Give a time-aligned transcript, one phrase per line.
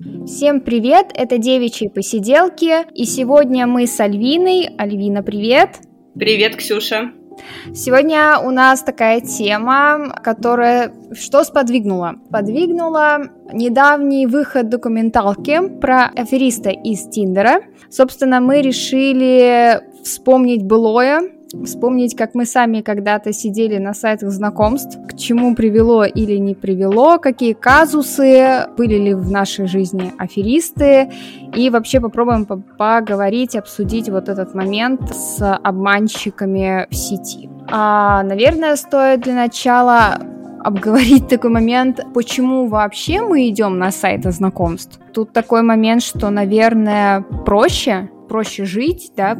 [0.00, 4.70] Всем привет, это девичьи посиделки, и сегодня мы с Альвиной.
[4.78, 5.80] Альвина, привет!
[6.14, 7.12] Привет, Ксюша!
[7.74, 12.14] Сегодня у нас такая тема, которая что сподвигнула?
[12.30, 17.60] Подвигнула недавний выход документалки про афериста из Тиндера.
[17.90, 21.30] Собственно, мы решили вспомнить былое,
[21.64, 27.18] вспомнить, как мы сами когда-то сидели на сайтах знакомств, к чему привело или не привело,
[27.18, 31.10] какие казусы, были ли в нашей жизни аферисты,
[31.54, 37.48] и вообще попробуем поговорить, обсудить вот этот момент с обманщиками в сети.
[37.70, 40.18] А, наверное, стоит для начала
[40.62, 45.00] обговорить такой момент, почему вообще мы идем на сайты знакомств.
[45.12, 49.34] Тут такой момент, что, наверное, проще, проще жить, да,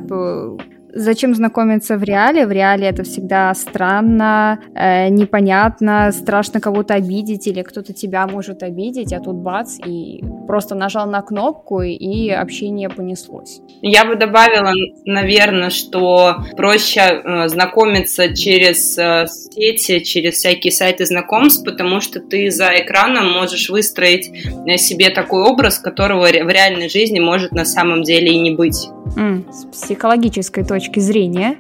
[0.93, 2.47] Зачем знакомиться в реале?
[2.47, 9.13] В реале это всегда странно, э, непонятно, страшно кого-то обидеть или кто-то тебя может обидеть,
[9.13, 13.61] а тут бац, и просто нажал на кнопку, и общение понеслось.
[13.83, 14.73] Я бы добавила,
[15.05, 22.51] наверное, что проще э, знакомиться через э, сети, через всякие сайты знакомств, потому что ты
[22.51, 24.29] за экраном можешь выстроить
[24.67, 28.89] э, себе такой образ, которого в реальной жизни может на самом деле и не быть.
[29.17, 31.59] Mm, с психологической точки зрения.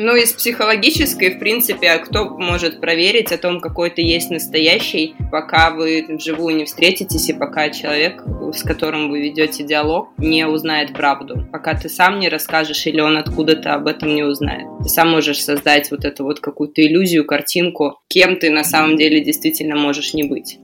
[0.00, 4.30] Ну и с психологической, в принципе, а кто может проверить о том, какой ты есть
[4.30, 8.22] настоящий, пока вы вживую не встретитесь и пока человек,
[8.54, 11.48] с которым вы ведете диалог, не узнает правду.
[11.50, 14.68] Пока ты сам не расскажешь или он откуда-то об этом не узнает.
[14.84, 19.20] Ты сам можешь создать вот эту вот какую-то иллюзию, картинку, кем ты на самом деле
[19.20, 20.60] действительно можешь не быть.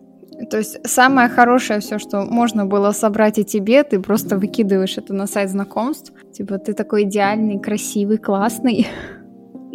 [0.51, 5.15] То есть самое хорошее все, что можно было собрать и тебе, ты просто выкидываешь это
[5.15, 6.13] на сайт знакомств.
[6.33, 8.87] Типа ты такой идеальный, красивый, классный.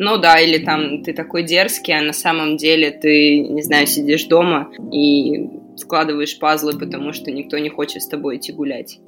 [0.01, 4.25] Ну да, или там ты такой дерзкий, а на самом деле ты, не знаю, сидишь
[4.25, 8.99] дома и складываешь пазлы, потому что никто не хочет с тобой идти гулять.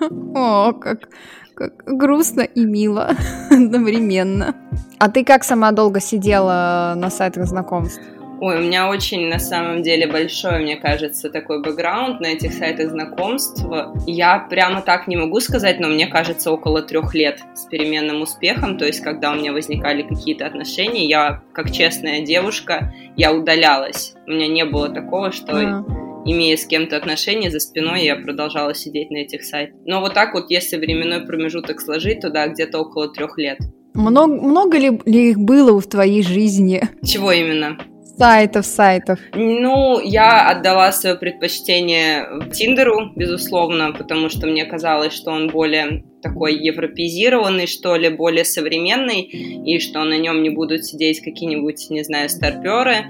[0.34, 1.08] О, как,
[1.54, 3.16] как грустно и мило
[3.50, 4.54] одновременно.
[4.98, 8.00] А ты как сама долго сидела на сайтах знакомств?
[8.40, 12.90] Ой, у меня очень, на самом деле, большой, мне кажется, такой бэкграунд на этих сайтах
[12.90, 13.62] знакомств.
[14.06, 18.78] Я прямо так не могу сказать, но мне кажется, около трех лет с переменным успехом.
[18.78, 24.14] То есть, когда у меня возникали какие-то отношения, я, как честная девушка, я удалялась.
[24.26, 25.56] У меня не было такого, что...
[25.56, 25.84] А
[26.24, 29.76] имея с кем-то отношения за спиной, я продолжала сидеть на этих сайтах.
[29.86, 33.58] Но вот так вот, если временной промежуток сложить, то да, где-то около трех лет.
[33.94, 36.82] Много, много ли, ли их было в твоей жизни?
[37.04, 37.78] Чего именно?
[38.16, 39.18] Сайтов, сайтов.
[39.34, 46.54] Ну, я отдала свое предпочтение Тиндеру, безусловно, потому что мне казалось, что он более такой
[46.54, 52.28] европезированный, что ли, более современный, и что на нем не будут сидеть какие-нибудь, не знаю,
[52.28, 53.06] старперы.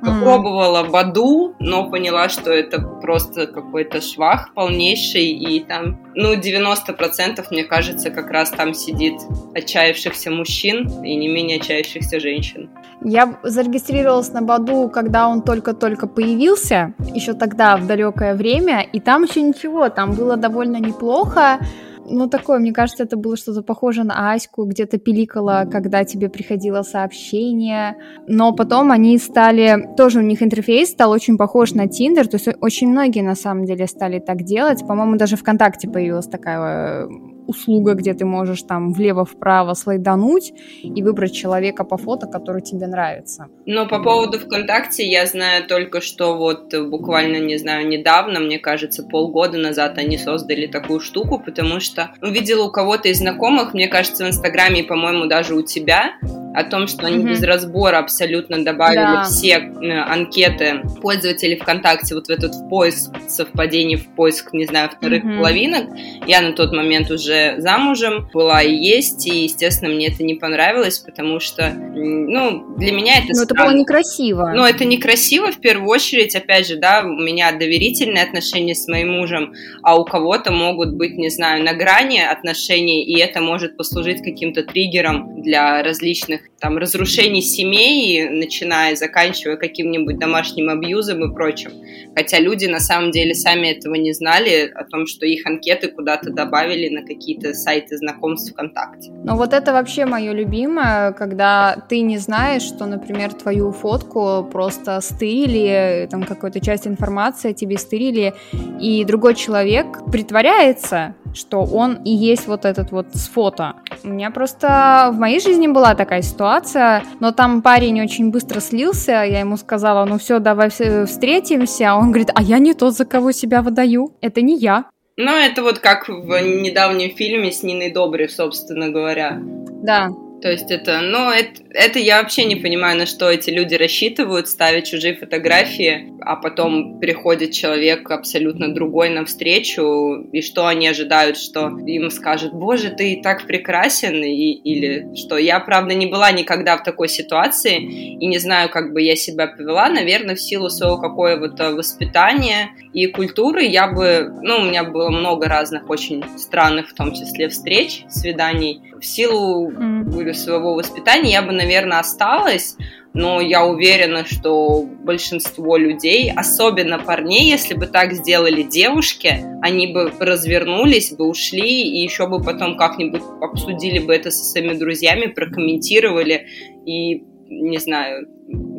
[0.00, 7.64] Попробовала Баду, но поняла, что это просто какой-то швах полнейший, и там, ну, 90% мне
[7.64, 9.14] кажется, как раз там сидит
[9.54, 12.70] отчаявшихся мужчин и не менее отчаявшихся женщин.
[13.04, 19.24] Я зарегистрировалась на Баду, когда он только-только появился, еще тогда, в далекое время, и там
[19.24, 21.58] еще ничего, там было довольно неплохо,
[22.06, 26.82] ну, такое, мне кажется, это было что-то похоже на Аську, где-то пиликало, когда тебе приходило
[26.82, 27.96] сообщение.
[28.26, 29.88] Но потом они стали...
[29.96, 33.64] Тоже у них интерфейс стал очень похож на Тиндер, то есть очень многие на самом
[33.64, 34.86] деле стали так делать.
[34.86, 37.08] По-моему, даже ВКонтакте появилась такая
[37.46, 43.46] услуга, где ты можешь там влево-вправо слайдануть и выбрать человека по фото, который тебе нравится.
[43.66, 49.02] Но по поводу ВКонтакте я знаю только, что вот буквально, не знаю, недавно, мне кажется,
[49.02, 54.24] полгода назад они создали такую штуку, потому что увидела у кого-то из знакомых, мне кажется,
[54.24, 56.14] в Инстаграме, по-моему, даже у тебя,
[56.54, 57.28] о том, что они mm-hmm.
[57.28, 59.22] без разбора абсолютно добавили да.
[59.24, 65.24] все э, анкеты пользователей ВКонтакте вот в этот поиск совпадений, в поиск, не знаю, вторых
[65.24, 65.36] mm-hmm.
[65.38, 65.84] половинок.
[66.26, 70.98] Я на тот момент уже замужем была и есть, и, естественно, мне это не понравилось,
[70.98, 74.52] потому что, ну, для меня это Ну, это было некрасиво.
[74.54, 79.12] Ну, это некрасиво, в первую очередь, опять же, да, у меня доверительные отношения с моим
[79.12, 84.22] мужем, а у кого-то могут быть, не знаю, на грани отношений, и это может послужить
[84.22, 91.72] каким-то триггером для различных там разрушений семей, начиная, заканчивая каким-нибудь домашним абьюзом и прочим.
[92.14, 96.30] Хотя люди на самом деле сами этого не знали, о том, что их анкеты куда-то
[96.30, 99.12] добавили на какие-то сайты знакомств ВКонтакте.
[99.24, 105.00] Ну вот это вообще мое любимое, когда ты не знаешь, что, например, твою фотку просто
[105.00, 108.34] стырили, там какую-то часть информации тебе стырили,
[108.80, 113.74] и другой человек притворяется, что он и есть вот этот вот с фото.
[114.02, 119.12] У меня просто в моей жизни была такая ситуация, но там парень очень быстро слился,
[119.12, 123.04] я ему сказала, ну все, давай встретимся, а он говорит, а я не тот, за
[123.04, 124.86] кого себя выдаю, это не я.
[125.16, 129.38] Ну, это вот как в недавнем фильме с Ниной Добрев, собственно говоря.
[129.42, 130.10] Да,
[130.42, 134.48] то есть это, ну, это, это я вообще не понимаю, на что эти люди рассчитывают,
[134.48, 141.68] ставят чужие фотографии, а потом приходит человек абсолютно другой навстречу, и что они ожидают, что
[141.86, 145.36] им скажут, боже, ты так прекрасен, и, или что.
[145.36, 149.46] Я, правда, не была никогда в такой ситуации, и не знаю, как бы я себя
[149.46, 155.10] повела, наверное, в силу своего какого-то воспитания и культуры, я бы, ну, у меня было
[155.10, 160.32] много разных очень странных, в том числе, встреч, свиданий, в силу mm.
[160.32, 162.76] своего воспитания я бы, наверное, осталась,
[163.14, 170.10] но я уверена, что большинство людей, особенно парней, если бы так сделали девушки, они бы
[170.18, 176.46] развернулись, бы ушли и еще бы потом как-нибудь обсудили бы это со своими друзьями, прокомментировали
[176.86, 177.24] и,
[177.60, 178.26] не знаю,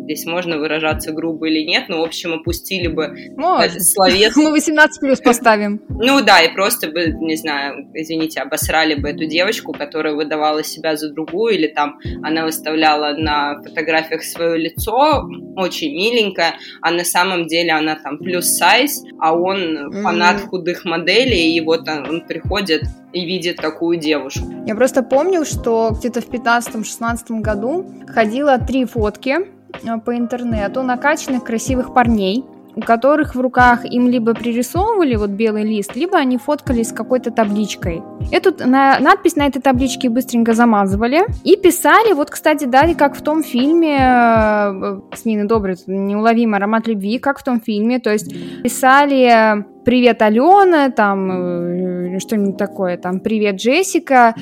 [0.04, 3.80] здесь можно выражаться грубо или нет, но, в общем, опустили бы Можно.
[3.80, 4.36] словес.
[4.36, 5.82] Мы 18 плюс поставим.
[5.90, 10.96] Ну да, и просто бы, не знаю, извините, обосрали бы эту девочку, которая выдавала себя
[10.96, 17.48] за другую, или там она выставляла на фотографиях свое лицо, очень миленькое, а на самом
[17.48, 22.84] деле она там плюс сайз, а он фанат худых моделей, и вот он, он приходит
[23.14, 24.52] и видит такую девушку.
[24.66, 29.38] Я просто помню, что где-то в 15-16 году ходила три фотки
[29.82, 32.46] Э, по интернету накачанных красивых парней,
[32.76, 37.30] у которых в руках им либо пририсовывали вот белый лист, либо они фоткались с какой-то
[37.30, 38.02] табличкой.
[38.32, 43.22] Эту на, надпись на этой табличке быстренько замазывали и писали, вот, кстати, дали, как в
[43.22, 48.34] том фильме э, с Ниной Добрый, «Неуловимый аромат любви», как в том фильме, то есть
[48.64, 54.34] писали «Привет, Алена», там э, что-нибудь такое, там «Привет, Джессика»,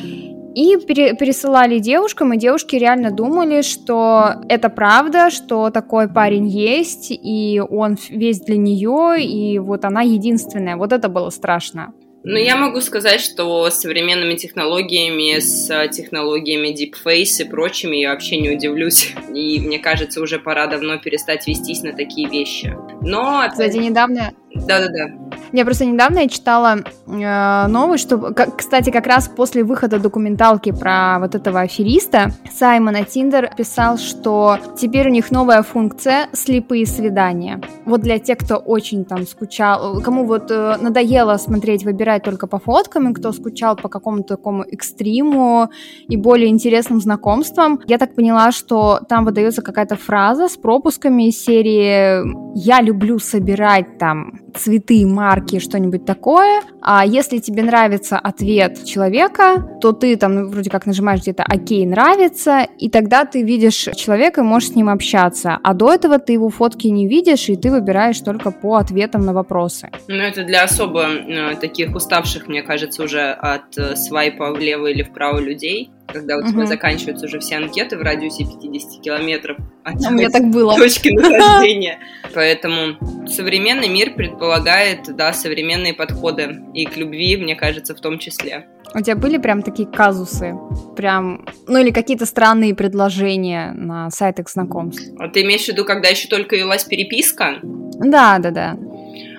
[0.56, 7.08] и пере- пересылали девушкам, и девушки реально думали, что это правда, что такой парень есть,
[7.10, 10.76] и он весь для нее, и вот она единственная.
[10.78, 11.94] Вот это было страшно.
[12.24, 18.38] Ну, я могу сказать, что с современными технологиями, с технологиями Deepface и прочими я вообще
[18.38, 19.14] не удивлюсь.
[19.34, 22.78] И мне кажется, уже пора давно перестать вестись на такие вещи.
[23.02, 23.48] Но...
[23.50, 25.12] Кстати, недавно да-да-да.
[25.54, 26.78] Я просто недавно я читала
[27.08, 33.04] э, новость, что, как, кстати, как раз после выхода документалки про вот этого афериста, Саймона
[33.04, 37.62] Тиндер писал, что теперь у них новая функция «слепые свидания».
[37.86, 42.60] Вот для тех, кто очень там скучал, кому вот э, надоело смотреть, выбирать только по
[42.60, 45.70] фоткам, и кто скучал по какому-то такому экстриму
[46.08, 51.44] и более интересным знакомствам, я так поняла, что там выдается какая-то фраза с пропусками из
[51.44, 52.24] серии
[52.56, 56.62] «Я люблю собирать там цветы, марки, что-нибудь такое.
[56.82, 62.68] А если тебе нравится ответ человека, то ты там вроде как нажимаешь где-то «Окей, нравится»,
[62.78, 65.60] и тогда ты видишь человека и можешь с ним общаться.
[65.64, 69.34] А до этого ты его фотки не видишь, и ты выбираешь только по ответам на
[69.34, 69.90] вопросы.
[70.08, 75.04] Ну, это для особо э, таких уставших, мне кажется, уже от э, свайпа влево или
[75.04, 80.12] вправо людей когда у тебя заканчиваются уже все анкеты в радиусе 50 километров от у
[80.12, 80.76] меня так было.
[80.76, 82.00] точки нахождения.
[82.34, 88.68] Поэтому современный мир предполагает, да, современные подходы и к любви, мне кажется, в том числе.
[88.94, 90.56] У тебя были прям такие казусы?
[90.96, 95.04] Прям, ну или какие-то странные предложения на сайтах знакомств?
[95.18, 97.60] А ты имеешь в виду, когда еще только велась переписка?
[97.64, 98.78] Да, да, да.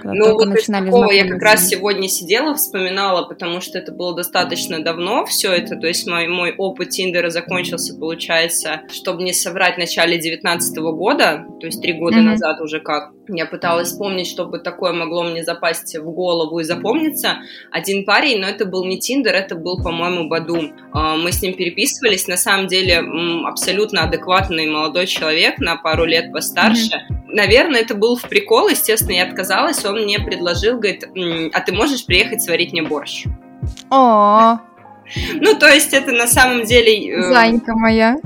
[0.05, 4.83] Ну, вот из такого я как раз сегодня сидела, вспоминала, потому что это было достаточно
[4.83, 9.79] давно все это, то есть мой, мой опыт Тиндера закончился, получается, чтобы не соврать, в
[9.79, 12.23] начале 19 года, то есть три года mm-hmm.
[12.23, 13.13] назад уже как.
[13.29, 17.39] Я пыталась вспомнить, чтобы такое могло мне запасть в голову и запомниться.
[17.71, 20.73] Один парень, но это был не Тиндер, это был, по-моему, Баду.
[20.93, 23.01] А, мы с ним переписывались, на самом деле
[23.47, 26.97] абсолютно адекватный молодой человек, на пару лет постарше.
[26.97, 31.05] Mm-hmm наверное, это был в прикол, естественно, я отказалась, он мне предложил, говорит,
[31.53, 33.27] а ты можешь приехать сварить мне борщ?
[33.91, 34.59] О,
[35.41, 37.11] ну, то есть это на самом деле...
[37.11, 38.17] Э, Занька моя.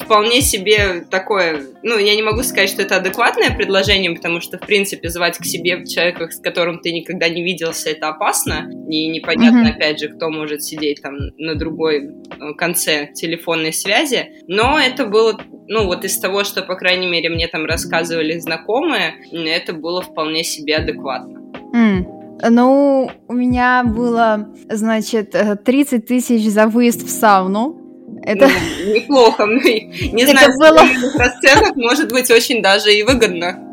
[0.00, 1.62] Вполне себе такое...
[1.82, 5.44] Ну, я не могу сказать, что это адекватное предложение, потому что, в принципе, звать к
[5.44, 8.70] себе человека, с которым ты никогда не виделся, это опасно.
[8.88, 9.76] И непонятно, mm-hmm.
[9.76, 14.42] опять же, кто может сидеть там на другой э, конце телефонной связи.
[14.46, 19.14] Но это было ну, вот из того, что, по крайней мере, мне там рассказывали знакомые,
[19.32, 21.40] это было вполне себе адекватно.
[21.74, 22.04] Mm.
[22.48, 25.34] Ну, у меня было, значит,
[25.64, 27.78] 30 тысяч за выезд в сауну.
[28.24, 29.46] Это ну, неплохо.
[29.46, 30.78] Не знаю, было...
[30.78, 33.71] в расценках может быть очень даже и выгодно.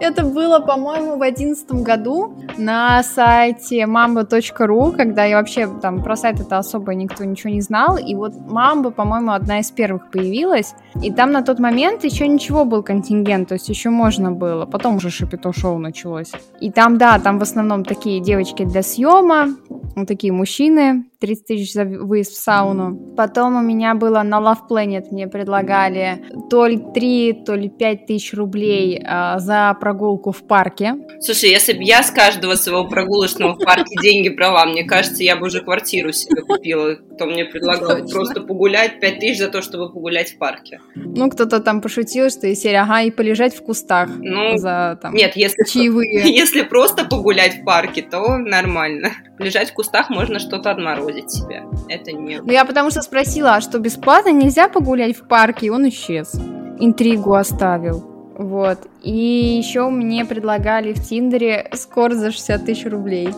[0.00, 6.40] Это было, по-моему, в одиннадцатом году на сайте mamba.ru, когда я вообще там про сайт
[6.40, 11.12] это особо никто ничего не знал, и вот Мамба, по-моему, одна из первых появилась, и
[11.12, 15.10] там на тот момент еще ничего был контингент, то есть еще можно было, потом уже
[15.10, 16.32] Шапито шоу началось.
[16.60, 19.48] И там, да, там в основном такие девочки для съема,
[19.96, 23.14] вот такие мужчины, 30 тысяч за выезд в сауну.
[23.16, 28.06] Потом у меня было на Love Planet, мне предлагали то ли 3, то ли 5
[28.06, 30.94] тысяч рублей э, за прогулку в парке.
[31.20, 35.36] Слушай, если бы я с каждого своего прогулочного в парке деньги брала, мне кажется, я
[35.36, 36.94] бы уже квартиру себе купила.
[36.94, 40.80] Кто мне предлагал просто погулять 5 тысяч за то, чтобы погулять в парке.
[40.94, 45.14] Ну, кто-то там пошутил, что из серии, ага, и полежать в кустах ну, за там
[45.14, 46.32] Нет, если, чаевые.
[46.32, 49.10] если просто погулять в парке, то нормально.
[49.38, 51.64] Лежать в кустах можно что-то отморозить себе.
[51.88, 52.40] Это не...
[52.40, 55.66] Ну, я потому что спросила, а что, бесплатно нельзя погулять в парке?
[55.66, 56.34] И он исчез.
[56.78, 58.04] Интригу оставил.
[58.38, 58.86] Вот.
[59.02, 63.30] И еще мне предлагали в Тиндере эскорт за 60 тысяч рублей.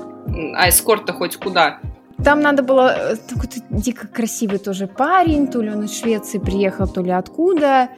[0.54, 1.80] А эскорт-то хоть куда?
[2.24, 6.86] Там надо было э, какой-то дико красивый тоже парень, то ли он из Швеции приехал,
[6.86, 7.88] то ли откуда.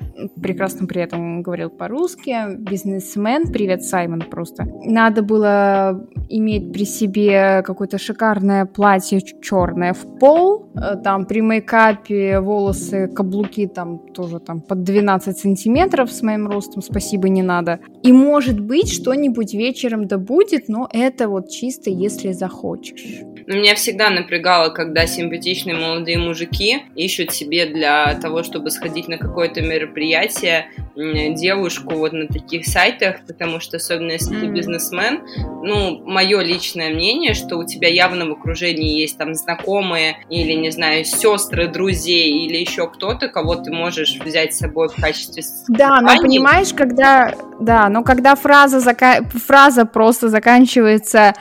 [0.41, 2.57] Прекрасно при этом говорил по-русски.
[2.57, 3.53] Бизнесмен.
[3.53, 4.65] Привет, Саймон, просто.
[4.85, 10.71] Надо было иметь при себе какое-то шикарное платье черное в пол.
[10.77, 16.81] Э, там при мейкапе волосы, каблуки там тоже там под 12 сантиметров с моим ростом.
[16.81, 17.81] Спасибо, не надо.
[18.05, 23.23] И может быть что-нибудь вечером да будет, но это вот чисто если захочешь.
[23.47, 29.19] Но меня всегда напрягало, когда симпатичные молодые мужики ищут себе для того, чтобы сходить на
[29.19, 35.23] какое-то мероприятие, девушку вот на таких сайтах, потому что, особенно если ты бизнесмен,
[35.63, 40.71] ну, мое личное мнение, что у тебя явно в окружении есть там знакомые или, не
[40.71, 46.01] знаю, сестры, друзей или еще кто-то, кого ты можешь взять с собой в качестве Да,
[46.01, 49.23] но понимаешь, когда, да, но когда фраза, зака...
[49.23, 51.35] фраза просто заканчивается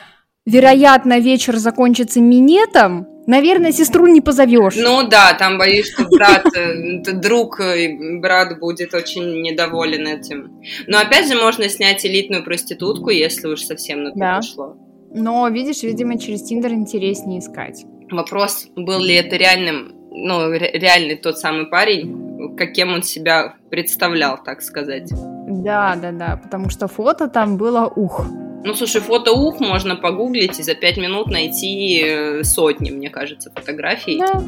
[0.45, 4.75] вероятно, вечер закончится минетом, наверное, сестру не позовешь.
[4.75, 10.61] Ну да, там боюсь, что брат, э, друг и брат будет очень недоволен этим.
[10.87, 14.35] Но опять же, можно снять элитную проститутку, если уж совсем на то да.
[14.37, 14.75] пошло.
[15.13, 17.83] Но, видишь, видимо, через Тиндер интереснее искать.
[18.09, 24.61] Вопрос, был ли это реальным, ну, реальный тот самый парень, каким он себя представлял, так
[24.61, 25.09] сказать.
[25.47, 28.25] Да, да, да, потому что фото там было ух.
[28.63, 33.51] Ну, слушай, фото ух можно погуглить и за пять минут найти э, сотни, мне кажется,
[33.53, 34.19] фотографий.
[34.19, 34.41] Да.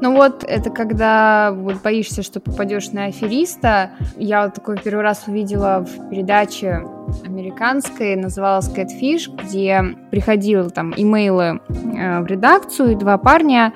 [0.00, 3.90] Ну вот, это когда вот боишься, что попадешь на афериста.
[4.16, 6.82] Я вот такой первый раз увидела в передаче
[7.24, 13.72] американской, называлась Catfish, где приходил там имейлы э, в редакцию, и два парня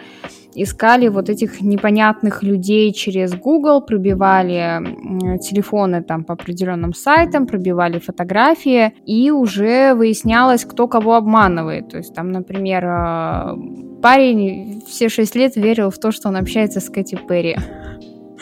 [0.54, 8.94] искали вот этих непонятных людей через Google, пробивали телефоны там по определенным сайтам, пробивали фотографии,
[9.06, 11.88] и уже выяснялось, кто кого обманывает.
[11.88, 16.80] То есть там, например, э, парень все шесть лет верил в то, что он общается
[16.80, 17.56] с Кэти Перри.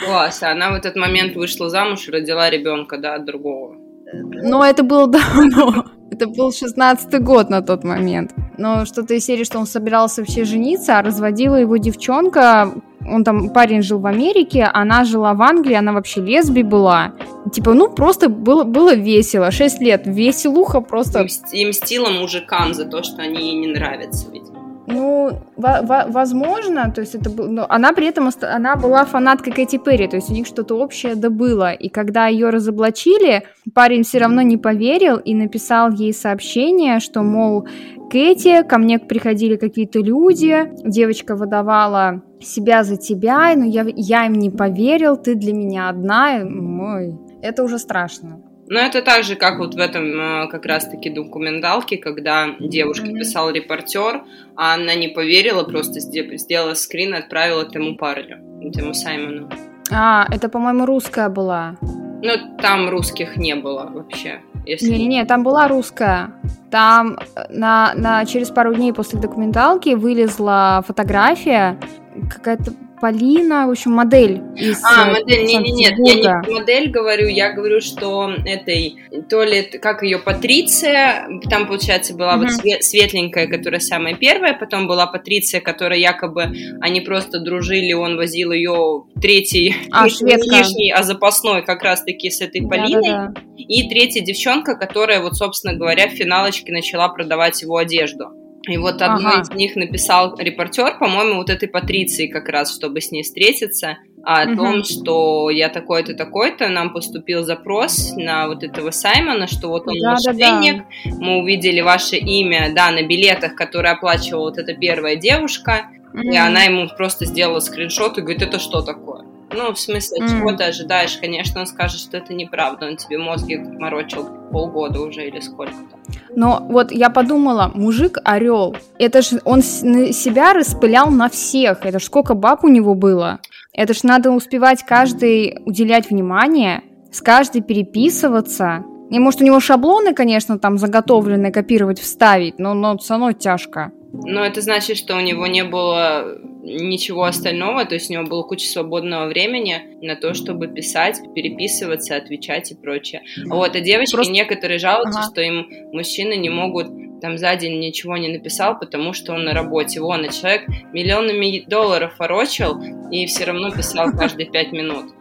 [0.04, 3.76] Класс, а она в этот момент вышла замуж и родила ребенка, да, от другого.
[4.12, 5.84] Но это было давно.
[6.18, 8.32] Это был шестнадцатый год на тот момент.
[8.56, 12.72] Но что-то из серии, что он собирался вообще жениться, а разводила его девчонка.
[13.08, 17.12] Он там, парень жил в Америке, она жила в Англии, она вообще лесби была.
[17.52, 19.52] Типа, ну, просто было, было весело.
[19.52, 21.24] Шесть лет, веселуха просто.
[21.52, 24.57] И мстила мужикам за то, что они ей не нравятся, ведь.
[24.90, 30.08] Ну, возможно, то есть это было, но она при этом она была фанаткой Кэти Перри,
[30.08, 31.72] то есть у них что-то общее да было.
[31.72, 33.42] И когда ее разоблачили,
[33.74, 37.68] парень все равно не поверил и написал ей сообщение, что, мол,
[38.10, 44.34] Кэти, ко мне приходили какие-то люди, девочка выдавала себя за тебя, но я, я им
[44.34, 48.40] не поверил, ты для меня одна, мой, это уже страшно.
[48.70, 53.18] Но это так же, как вот в этом э, как раз-таки документалке, когда девушке mm-hmm.
[53.18, 54.24] писал репортер,
[54.56, 59.48] а она не поверила, просто сделала скрин и отправила этому парню, этому Саймону.
[59.90, 61.76] А, это, по-моему, русская была.
[61.80, 64.40] Ну, там русских не было вообще.
[64.66, 64.90] Если...
[64.90, 66.34] Не-не-не, там была русская.
[66.70, 71.80] Там э, на, на, через пару дней после документалки вылезла фотография,
[72.28, 76.90] какая-то Полина, в общем, модель из А, э, модель, не, не, нет, я не модель
[76.90, 78.96] говорю, я говорю, что этой,
[79.28, 82.62] то ли, как ее, Патриция, там, получается, была mm-hmm.
[82.64, 88.52] вот светленькая, которая самая первая, потом была Патриция, которая якобы, они просто дружили, он возил
[88.52, 93.40] ее третий, а, нижний, а запасной как раз-таки с этой Полиной, да, да, да.
[93.56, 98.26] и третья девчонка, которая, вот, собственно говоря, в финалочке начала продавать его одежду.
[98.68, 99.40] И вот одну ага.
[99.40, 103.98] из них написал репортер, по-моему, вот этой Патриции как раз, чтобы с ней встретиться.
[104.24, 104.56] о угу.
[104.56, 109.98] том, что я такой-то, такой-то, нам поступил запрос на вот этого Саймона, что вот он
[110.00, 111.16] да, мошенник, да, да.
[111.18, 116.20] мы увидели ваше имя, да, на билетах, которые оплачивала вот эта первая девушка, угу.
[116.20, 119.07] и она ему просто сделала скриншот и говорит, это что такое?
[119.50, 120.28] Ну, в смысле, mm.
[120.28, 121.16] чего ты ожидаешь?
[121.16, 125.96] Конечно, он скажет, что это неправда, он тебе мозги морочил полгода уже или сколько-то.
[126.36, 132.04] Но вот я подумала, мужик орел, это ж он себя распылял на всех, это ж
[132.04, 133.40] сколько баб у него было.
[133.72, 138.84] Это ж надо успевать каждый уделять внимание, с каждой переписываться.
[139.10, 143.92] И может у него шаблоны, конечно, там заготовленные, копировать, вставить, но, но все равно тяжко.
[144.12, 148.42] Но это значит, что у него не было ничего остального, то есть у него было
[148.42, 153.22] куча свободного времени на то, чтобы писать, переписываться, отвечать и прочее.
[153.46, 154.32] Вот, а девочки Просто...
[154.32, 155.30] некоторые жалуются, ага.
[155.30, 156.88] что им мужчины не могут
[157.20, 160.00] там за день ничего не написал, потому что он на работе.
[160.00, 165.12] Вон, а человек миллионами долларов ворочал и все равно писал каждые пять минут.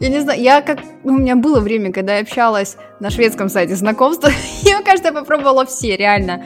[0.00, 0.80] Я не знаю, я как...
[1.02, 4.30] Ну, у меня было время, когда я общалась на шведском сайте знакомства,
[4.62, 6.44] я, кажется, я попробовала все, реально.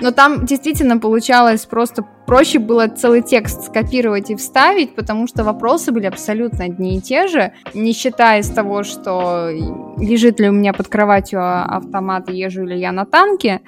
[0.00, 5.92] Но там действительно получалось просто проще было целый текст скопировать и вставить, потому что вопросы
[5.92, 9.50] были абсолютно одни и те же, не считая из того, что
[9.98, 13.60] лежит ли у меня под кроватью автомат, езжу ли я на танке,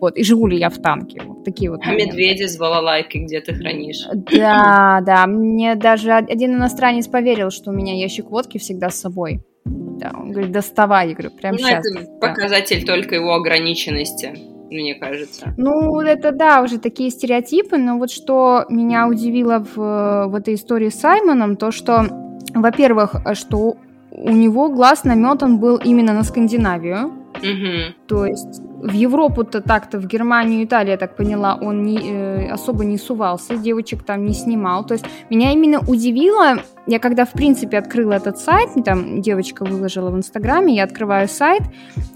[0.00, 1.22] вот, и живу ли я в танке.
[1.24, 1.80] Вот такие вот.
[1.84, 2.08] А моменты.
[2.08, 4.06] медведи с балалайкой где ты хранишь?
[4.12, 9.40] Да, да, мне даже один иностранец поверил, что у меня ящик водки всегда с собой.
[9.64, 11.86] Да, он говорит, доставай, я говорю, прям ну, сейчас.
[11.86, 12.28] Это да.
[12.28, 15.52] показатель только его ограниченности мне кажется.
[15.56, 20.88] Ну, это да, уже такие стереотипы, но вот что меня удивило в, в этой истории
[20.88, 22.06] с Саймоном, то что,
[22.54, 23.76] во-первых, что
[24.22, 27.94] у него глаз наметан был именно на Скандинавию, Угу.
[28.06, 32.84] То есть в Европу-то так-то, в Германию, Италию, я так поняла, он не, э, особо
[32.84, 34.86] не сувался, девочек там не снимал.
[34.86, 40.10] То есть меня именно удивило, я когда, в принципе, открыла этот сайт, там девочка выложила
[40.10, 41.62] в Инстаграме, я открываю сайт,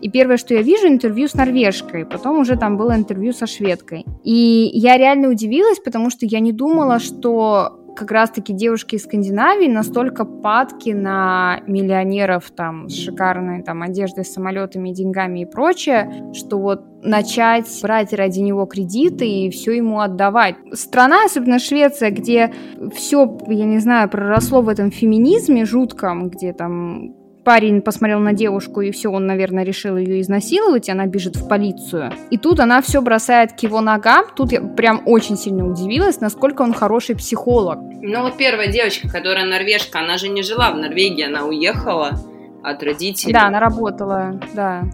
[0.00, 4.04] и первое, что я вижу, интервью с норвежкой, потом уже там было интервью со шведкой.
[4.24, 9.68] И я реально удивилась, потому что я не думала, что как раз-таки девушки из Скандинавии
[9.68, 16.82] настолько падки на миллионеров там с шикарной там одеждой, самолетами, деньгами и прочее, что вот
[17.02, 20.56] начать брать ради него кредиты и все ему отдавать.
[20.72, 22.52] Страна, особенно Швеция, где
[22.94, 28.80] все, я не знаю, проросло в этом феминизме жутком, где там парень посмотрел на девушку,
[28.80, 32.12] и все, он, наверное, решил ее изнасиловать, и она бежит в полицию.
[32.30, 34.24] И тут она все бросает к его ногам.
[34.34, 37.78] Тут я прям очень сильно удивилась, насколько он хороший психолог.
[38.02, 42.18] Ну вот первая девочка, которая норвежка, она же не жила в Норвегии, она уехала
[42.62, 43.32] от родителей.
[43.32, 44.84] Да, она работала, да,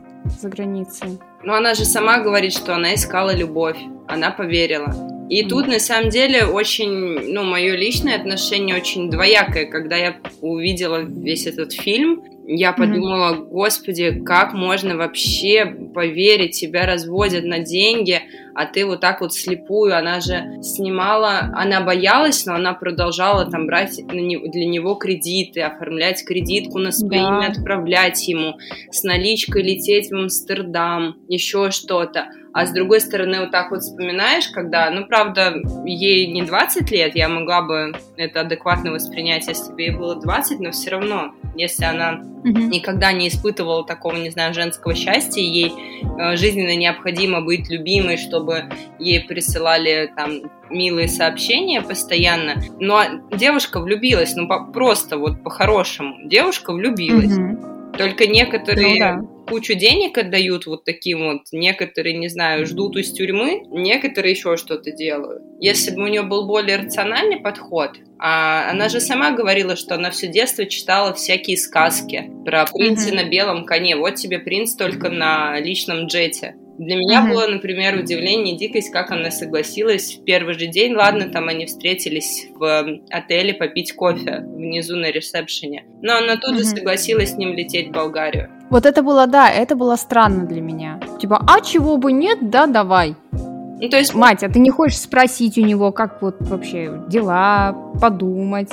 [0.41, 1.21] за границей.
[1.43, 4.95] Но она же сама говорит, что она искала любовь, она поверила.
[5.31, 9.67] И тут, на самом деле, очень, ну, мое личное отношение очень двоякое.
[9.67, 13.49] Когда я увидела весь этот фильм, я подумала, mm-hmm.
[13.49, 18.21] господи, как можно вообще поверить, тебя разводят на деньги,
[18.55, 23.67] а ты вот так вот слепую, она же снимала, она боялась, но она продолжала там
[23.67, 27.29] брать для него кредиты, оформлять кредитку на свое да.
[27.29, 28.57] имя, отправлять ему,
[28.91, 32.27] с наличкой лететь в Амстердам, еще что-то.
[32.53, 37.15] А с другой стороны, вот так вот вспоминаешь, когда, ну, правда, ей не 20 лет,
[37.15, 41.85] я могла бы это адекватно воспринять, если бы ей было 20, но все равно, если
[41.85, 42.67] она mm-hmm.
[42.67, 48.65] никогда не испытывала такого, не знаю, женского счастья, ей э, жизненно необходимо быть любимой, чтобы
[48.99, 52.63] ей присылали там милые сообщения постоянно.
[52.81, 56.17] Но девушка влюбилась, ну, по- просто вот по-хорошему.
[56.29, 57.37] Девушка влюбилась.
[57.39, 57.80] Mm-hmm.
[57.97, 59.17] Только некоторые...
[59.17, 64.33] Ну, да кучу денег отдают вот таким вот, некоторые, не знаю, ждут из тюрьмы, некоторые
[64.33, 65.43] еще что-то делают.
[65.59, 70.11] Если бы у нее был более рациональный подход, а она же сама говорила, что она
[70.11, 73.15] все детство читала всякие сказки про принца mm-hmm.
[73.17, 73.97] на белом коне.
[73.97, 76.55] Вот тебе принц только на личном джете.
[76.81, 77.29] Для меня mm-hmm.
[77.29, 80.95] было, например, удивление и дикость, как она согласилась в первый же день.
[80.95, 85.85] Ладно, там они встретились в отеле попить кофе внизу на ресепшене.
[86.01, 86.59] Но она тут mm-hmm.
[86.59, 88.49] же согласилась с ним лететь в Болгарию.
[88.71, 90.99] Вот это было, да, это было странно для меня.
[91.21, 93.15] Типа, а чего бы нет, да, давай.
[93.33, 94.15] Ну, то есть...
[94.15, 98.71] Мать, а ты не хочешь спросить у него, как вот вообще дела, подумать?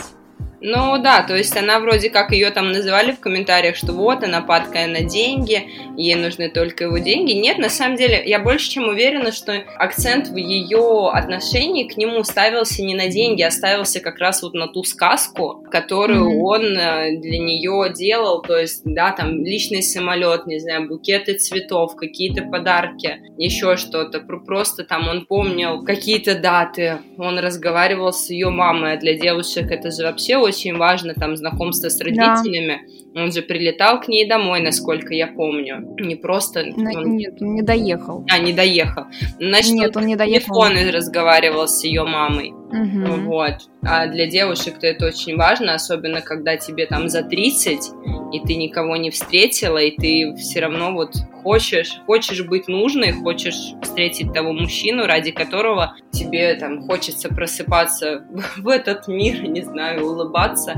[0.59, 4.41] Ну да, то есть она вроде как ее там называли в комментариях, что вот она
[4.41, 5.63] падкая на деньги,
[5.95, 7.33] ей нужны только его деньги.
[7.33, 12.23] Нет, на самом деле я больше чем уверена, что акцент в ее отношении к нему
[12.23, 16.41] ставился не на деньги, а ставился как раз вот на ту сказку, которую mm-hmm.
[16.41, 18.41] он э, для нее делал.
[18.41, 24.21] То есть, да, там личный самолет, не знаю, букеты цветов, какие-то подарки, еще что-то.
[24.21, 29.91] Просто там он помнил какие-то даты, он разговаривал с ее мамой, а для девушек это
[29.91, 32.81] же вообще очень очень важно там знакомство с родителями.
[33.13, 33.23] Да.
[33.23, 35.95] Он же прилетал к ней домой, насколько я помню.
[35.99, 36.65] Не просто...
[36.75, 37.15] На, он...
[37.15, 38.25] Нет, не доехал.
[38.29, 39.05] А, не доехал.
[39.39, 40.45] Значит, нет, он, он не доехал.
[40.45, 42.53] телефон разговаривал с ее мамой.
[42.69, 43.21] Угу.
[43.25, 43.69] Вот.
[43.81, 47.79] А для девушек-то это очень важно, особенно когда тебе там за 30,
[48.33, 53.73] и ты никого не встретила, и ты все равно вот хочешь, хочешь быть нужной, хочешь
[53.81, 58.25] встретить того мужчину, ради которого тебе там хочется просыпаться
[58.57, 60.75] в этот мир, не знаю, улыбаться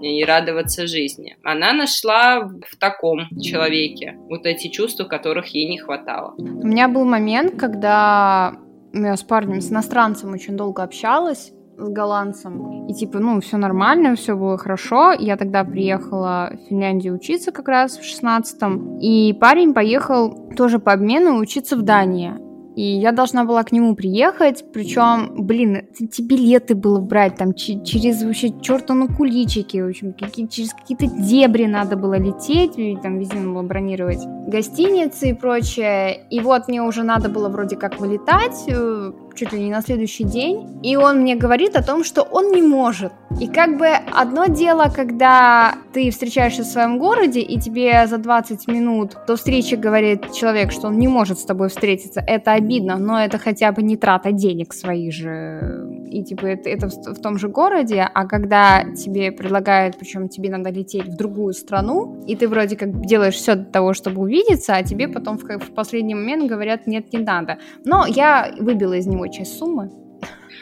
[0.00, 1.36] и радоваться жизни.
[1.42, 6.34] Она нашла в таком человеке вот эти чувства, которых ей не хватало.
[6.38, 8.54] У меня был момент, когда
[8.92, 12.86] я с парнем, с иностранцем очень долго общалась, с голландцем.
[12.86, 15.12] И типа, ну, все нормально, все было хорошо.
[15.12, 18.98] Я тогда приехала в Финляндию учиться как раз в шестнадцатом.
[18.98, 22.47] И парень поехал тоже по обмену учиться в Дании.
[22.78, 28.22] И я должна была к нему приехать, причем, блин, эти билеты было брать там через
[28.22, 33.34] вообще чертовы куличики, в общем, какие, через какие-то дебри надо было лететь, и там везде
[33.34, 36.28] надо было бронировать гостиницы и прочее.
[36.30, 40.24] И вот мне уже надо было вроде как вылетать, э, чуть ли не на следующий
[40.24, 43.12] день, и он мне говорит о том, что он не может.
[43.40, 48.66] И как бы одно дело, когда ты встречаешься в своем городе, и тебе за 20
[48.68, 53.22] минут до встречи говорит человек, что он не может с тобой встретиться, это обидно, но
[53.22, 57.48] это хотя бы не трата денег своих же, и типа это, это в, том же
[57.48, 62.76] городе, а когда тебе предлагают, причем тебе надо лететь в другую страну, и ты вроде
[62.76, 66.86] как делаешь все для того, чтобы увидеться, а тебе потом в, в последний момент говорят,
[66.86, 67.58] нет, не надо.
[67.84, 69.90] Но я выбила из него часть суммы.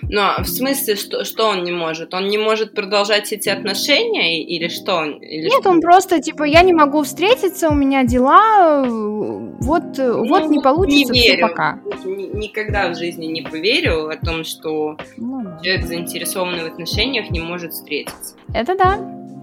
[0.03, 2.15] Но в смысле, что, что он не может?
[2.15, 5.05] Он не может продолжать эти отношения или что?
[5.05, 5.71] Или Нет, что?
[5.71, 11.13] он просто типа я не могу встретиться, у меня дела, вот, ну, вот не получится,
[11.13, 11.37] не верю.
[11.37, 11.81] все пока.
[12.05, 17.73] Никогда в жизни не поверю о том, что ну, человек, заинтересованный в отношениях, не может
[17.73, 18.35] встретиться.
[18.53, 18.99] Это да.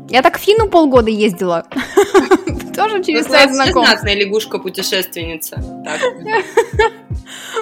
[0.10, 1.66] Я так в Фину полгода ездила.
[2.76, 4.04] Тоже через сайт знакомств.
[4.04, 5.64] лягушка-путешественница.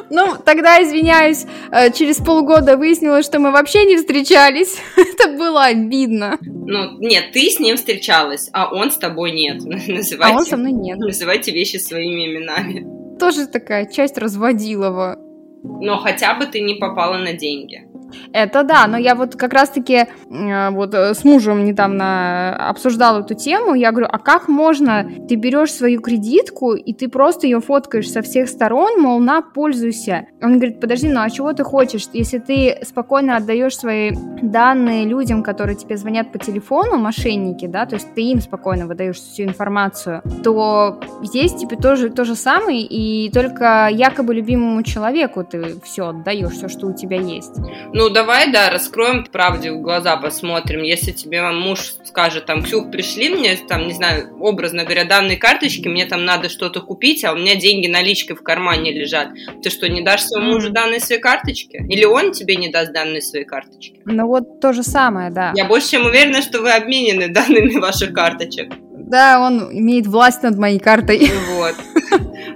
[0.10, 4.78] Ну, тогда, извиняюсь, э, через полгода выяснилось, что мы вообще не встречались.
[4.98, 6.38] Это было обидно.
[6.42, 9.64] Ну, нет, ты с ним встречалась, а он с тобой нет.
[9.88, 10.98] Называйте, а он со мной нет.
[10.98, 12.86] Называйте вещи своими именами.
[13.20, 15.18] Тоже такая часть разводилова.
[15.64, 17.88] Но хотя бы ты не попала на деньги.
[18.34, 23.36] Это да, но я вот как раз-таки э, вот э, с мужем недавно обсуждала эту
[23.36, 28.10] тему, я говорю, а как можно, ты берешь свою кредитку, и ты просто ее фоткаешь
[28.10, 30.28] со всех сторон, мол, на, пользуйся.
[30.42, 32.08] Он говорит, подожди, ну а чего ты хочешь?
[32.14, 37.96] Если ты спокойно отдаешь свои данные людям, которые тебе звонят по телефону, мошенники, да, то
[37.96, 43.30] есть ты им спокойно выдаешь всю информацию, то здесь тебе тоже то же самое, и
[43.32, 47.58] только якобы любимому человеку ты все отдаешь, все, что у тебя есть.
[47.94, 50.84] Ну, давай, да, раскроем правде в глаза, посмотрим.
[50.84, 55.88] Если тебе муж скажет, там, Ксюх, пришли мне, там, не знаю, образно говоря, данные карточки,
[55.88, 59.30] мне там надо что-то купить, а у меня деньги наличкой в кармане лежат.
[59.62, 61.78] Ты что, не дашь своему мужу данные своей карточки?
[61.90, 64.00] Или он тебе не даст данные своей карточки?
[64.06, 65.54] Ну, вот то же самое, да.
[65.56, 68.74] Я больше чем уверена, что вы обменены данными ваших карточек.
[69.12, 71.30] Да, он имеет власть над моей картой.
[71.58, 71.76] Вот.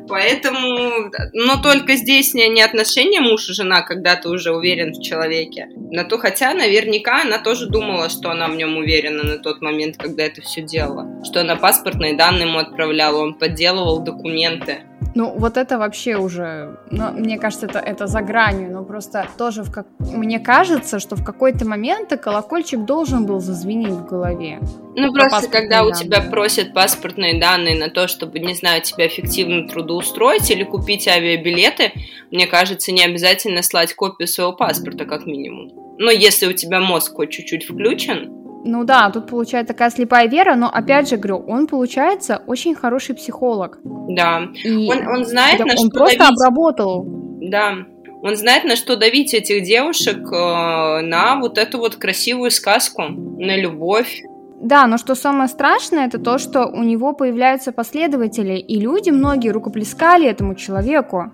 [0.08, 5.68] Поэтому, но только здесь не, отношения муж и жена, когда ты уже уверен в человеке.
[5.92, 9.98] На то, хотя наверняка она тоже думала, что она в нем уверена на тот момент,
[9.98, 11.24] когда это все делала.
[11.26, 14.84] Что она паспортные данные ему отправляла, он подделывал документы.
[15.16, 19.64] Ну, вот это вообще уже, ну, мне кажется, это, это за гранью, но просто тоже
[19.64, 19.88] в как...
[20.00, 24.60] мне кажется, что в какой-то момент колокольчик должен был зазвенеть в голове.
[24.98, 25.94] Ну, просто когда данные.
[25.94, 31.08] у тебя просят паспортные данные на то, чтобы, не знаю, тебя эффективно трудоустроить или купить
[31.08, 31.94] авиабилеты,
[32.30, 35.72] мне кажется, не обязательно слать копию своего паспорта, как минимум.
[35.98, 40.56] Но если у тебя мозг хоть чуть-чуть включен, ну да, тут получается такая слепая вера,
[40.56, 43.78] но опять же говорю, он получается очень хороший психолог.
[43.84, 44.42] Да.
[44.64, 46.34] И он, он знает, на он что Он просто давить.
[46.34, 47.06] обработал.
[47.42, 47.76] Да.
[48.24, 53.56] Он знает, на что давить этих девушек, э, на вот эту вот красивую сказку, на
[53.56, 54.24] любовь.
[54.60, 59.50] Да, но что самое страшное, это то, что у него появляются последователи, и люди многие
[59.50, 61.32] рукоплескали этому человеку.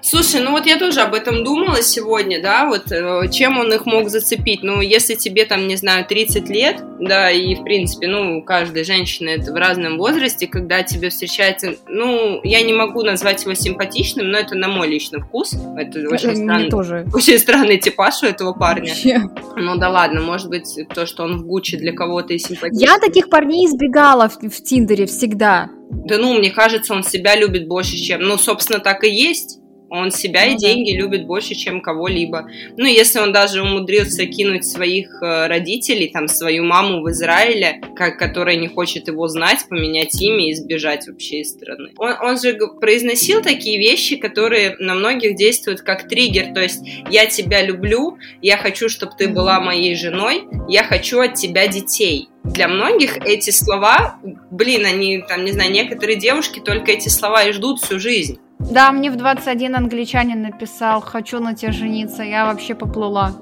[0.00, 3.86] Слушай, ну вот я тоже об этом думала сегодня, да, вот э, чем он их
[3.86, 4.62] мог зацепить.
[4.62, 8.84] Ну, если тебе там, не знаю, 30 лет, да, и в принципе, ну, у каждой
[8.84, 14.30] женщины это в разном возрасте, когда тебе встречается, ну, я не могу назвать его симпатичным,
[14.30, 15.54] но это на мой личный вкус.
[15.76, 17.06] Это очень, странный, тоже.
[17.14, 18.90] очень странный типаж у этого парня.
[18.90, 19.22] Вообще.
[19.56, 22.86] Ну да ладно, может быть, то, что он в Гуччи для кого-то и симпатичный.
[22.86, 25.70] Я таких парней избегала в, в Тиндере всегда.
[25.90, 28.22] Да ну, мне кажется, он себя любит больше, чем...
[28.22, 29.57] Ну, собственно, так и есть.
[29.90, 30.98] Он себя ну, и деньги да.
[30.98, 32.48] любит больше, чем кого-либо.
[32.76, 38.18] Ну, если он даже умудрился кинуть своих э, родителей, там, свою маму в Израиле, как,
[38.18, 41.90] которая не хочет его знать, поменять имя и сбежать вообще из страны.
[41.96, 46.52] Он, он же произносил такие вещи, которые на многих действуют как триггер.
[46.54, 51.34] То есть, я тебя люблю, я хочу, чтобы ты была моей женой, я хочу от
[51.34, 54.18] тебя детей для многих эти слова,
[54.50, 58.38] блин, они, там, не знаю, некоторые девушки только эти слова и ждут всю жизнь.
[58.58, 63.34] Да, мне в 21 англичанин написал, хочу на тебя жениться, я вообще поплыла.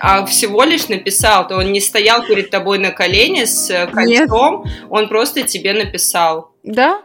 [0.00, 4.74] А всего лишь написал, то он не стоял перед тобой на колене с кольцом, Нет.
[4.90, 6.52] он просто тебе написал.
[6.64, 7.00] Да?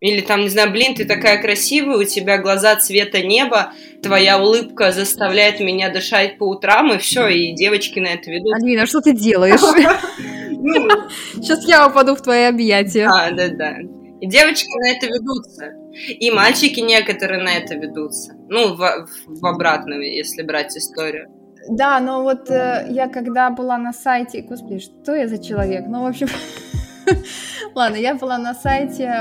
[0.00, 4.90] Или там, не знаю, блин, ты такая красивая, у тебя глаза цвета неба, твоя улыбка
[4.90, 8.52] заставляет меня дышать по утрам, и все, и девочки на это ведут.
[8.54, 9.60] Альвина, что ты делаешь?
[11.34, 13.06] Сейчас я упаду в твои объятия.
[13.06, 13.76] А, да-да.
[14.22, 15.72] И девочки на это ведутся.
[16.08, 18.34] И мальчики некоторые на это ведутся.
[18.48, 21.28] Ну, в, в обратную, если брать историю.
[21.68, 25.86] Да, но вот э, я когда была на сайте, господи, что я за человек?
[25.88, 26.28] Ну, в общем,
[27.74, 29.12] Ладно, я была на сайте,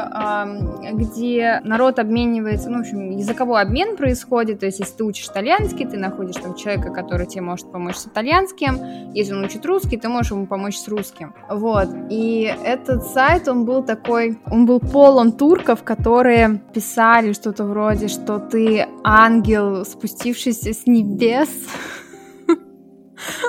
[0.93, 5.85] где народ обменивается, ну, в общем, языковой обмен происходит, то есть если ты учишь итальянский,
[5.85, 10.09] ты находишь там человека, который тебе может помочь с итальянским, если он учит русский, ты
[10.09, 11.33] можешь ему помочь с русским.
[11.49, 18.07] Вот, и этот сайт, он был такой, он был полон турков, которые писали что-то вроде,
[18.07, 21.49] что ты ангел, спустившийся с небес,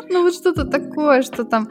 [0.09, 1.69] ну вот что-то такое, что там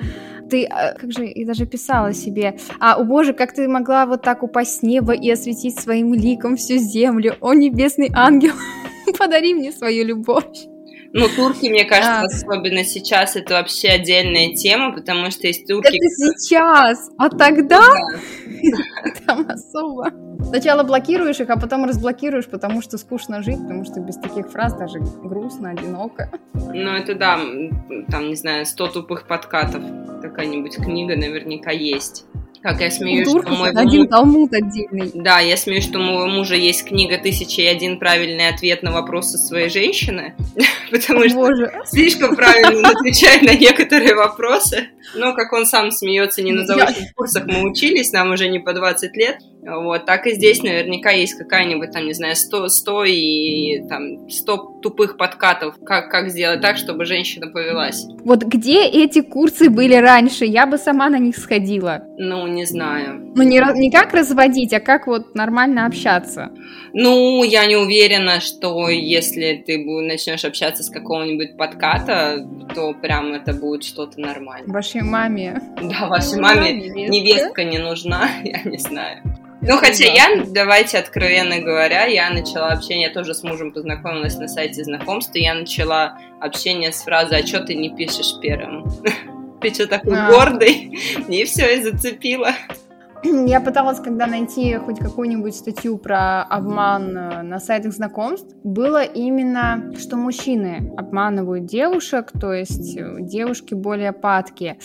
[0.50, 4.22] ты, а, как же, и даже писала себе, а, о боже, как ты могла вот
[4.22, 8.54] так упасть с неба и осветить своим ликом всю землю, о небесный ангел,
[9.18, 10.71] подари мне свою любовь.
[11.14, 12.26] Ну, турки, мне кажется, а.
[12.26, 15.88] особенно сейчас, это вообще отдельная тема, потому что есть турки...
[15.88, 17.82] Это сейчас, а тогда...
[19.26, 20.12] Там особо.
[20.46, 24.74] Сначала блокируешь их, а потом разблокируешь, потому что скучно жить, потому что без таких фраз
[24.74, 26.32] даже грустно, одиноко.
[26.54, 27.40] Ну, это да,
[28.10, 29.84] там, не знаю, 100 тупых подкатов.
[30.22, 32.26] Какая-нибудь книга наверняка есть.
[32.62, 34.10] Как я смеюсь, что мой один муж...
[34.10, 35.12] талмуд отдельный.
[35.16, 38.92] Да, я смеюсь, что у моего мужа есть книга «Тысяча и один правильный ответ на
[38.92, 40.36] вопросы своей женщины»,
[40.92, 44.90] потому что слишком правильно отвечает на некоторые вопросы.
[45.16, 48.74] Но, как он сам смеется, не на заочных курсах мы учились, нам уже не по
[48.74, 53.82] 20 лет, вот, так и здесь наверняка есть какая-нибудь, там, не знаю, 100, 100 и
[53.88, 58.06] там 100 тупых подкатов, как, как сделать так, чтобы женщина повелась.
[58.24, 60.46] Вот где эти курсы были раньше?
[60.46, 62.04] Я бы сама на них сходила.
[62.24, 63.34] Ну, не знаю.
[63.36, 66.52] Ну, не, не как разводить, а как вот нормально общаться.
[66.94, 73.54] Ну, я не уверена, что если ты начнешь общаться с какого-нибудь подката, то прям это
[73.54, 74.72] будет что-то нормальное.
[74.72, 75.64] Вашей маме.
[75.82, 79.24] Да, вашей маме невестка не нужна, я не знаю.
[79.62, 84.84] Ну, хотя я, давайте откровенно говоря, я начала общение, тоже с мужем познакомилась на сайте
[84.84, 88.86] знакомств, и я начала общение с фразы «А что ты не пишешь первым?»
[89.70, 90.32] Что такой а.
[90.32, 90.98] гордый?
[91.30, 92.52] И все, и зацепила.
[93.24, 99.94] Я пыталась, когда найти хоть какую-нибудь статью про обман э, на сайтах знакомств, было именно,
[100.00, 104.78] что мужчины обманывают девушек, то есть э, девушки более падкие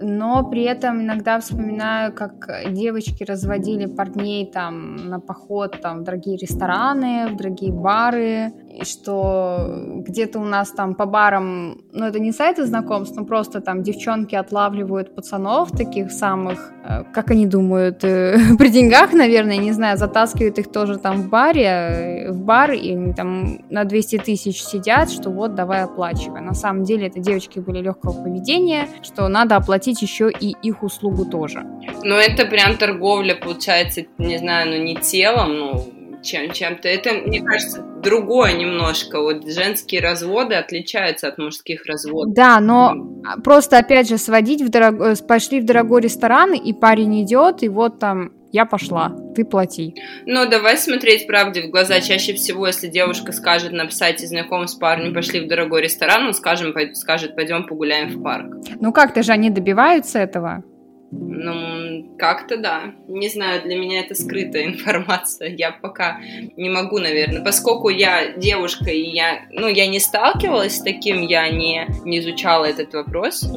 [0.00, 6.36] но при этом иногда вспоминаю, как девочки разводили парней там на поход там, в дорогие
[6.36, 8.52] рестораны, в дорогие бары,
[8.84, 13.82] что где-то у нас там по барам, ну это не сайты знакомств, но просто там
[13.82, 19.98] девчонки отлавливают пацанов таких самых, э, как они думают, э, при деньгах, наверное, не знаю,
[19.98, 24.62] затаскивают их тоже там в баре, э, в бар, и они там на 200 тысяч
[24.62, 26.40] сидят, что вот давай оплачивай.
[26.40, 31.24] На самом деле это девочки были легкого поведения, что надо оплатить еще и их услугу
[31.24, 31.64] тоже.
[32.02, 36.88] Ну это прям торговля, получается, не знаю, ну не телом, ну чем, чем-то.
[36.88, 39.20] Это, мне кажется, другое немножко.
[39.20, 42.34] Вот женские разводы отличаются от мужских разводов.
[42.34, 43.42] Да, но mm.
[43.42, 45.00] просто, опять же, сводить в дорог...
[45.00, 49.94] Э, пошли в дорогой ресторан, и парень идет, и вот там я пошла, ты плати.
[50.24, 52.00] Ну, давай смотреть правде в глаза.
[52.00, 56.34] Чаще всего, если девушка скажет на сайте знаком с парнем, пошли в дорогой ресторан, он
[56.34, 58.54] скажем, скажет, пойдем погуляем в парк.
[58.80, 60.64] Ну как-то же они добиваются этого.
[61.10, 62.94] Ну, как-то да.
[63.06, 65.48] Не знаю, для меня это скрытая информация.
[65.48, 66.20] Я пока
[66.56, 67.42] не могу, наверное.
[67.42, 72.66] Поскольку я девушка, и я, ну, я не сталкивалась с таким, я не, не изучала
[72.66, 73.48] этот вопрос,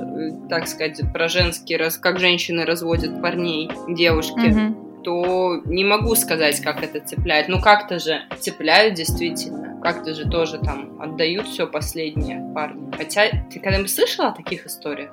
[0.49, 4.39] так сказать, про женские, раз, как женщины разводят парней, девушки.
[4.39, 7.47] Mm-hmm то не могу сказать, как это цепляет.
[7.47, 9.61] Ну, как-то же цепляют действительно.
[9.81, 12.91] как-то же тоже там отдают все последнее парни.
[12.95, 15.11] Хотя ты когда-нибудь слышала о таких историях?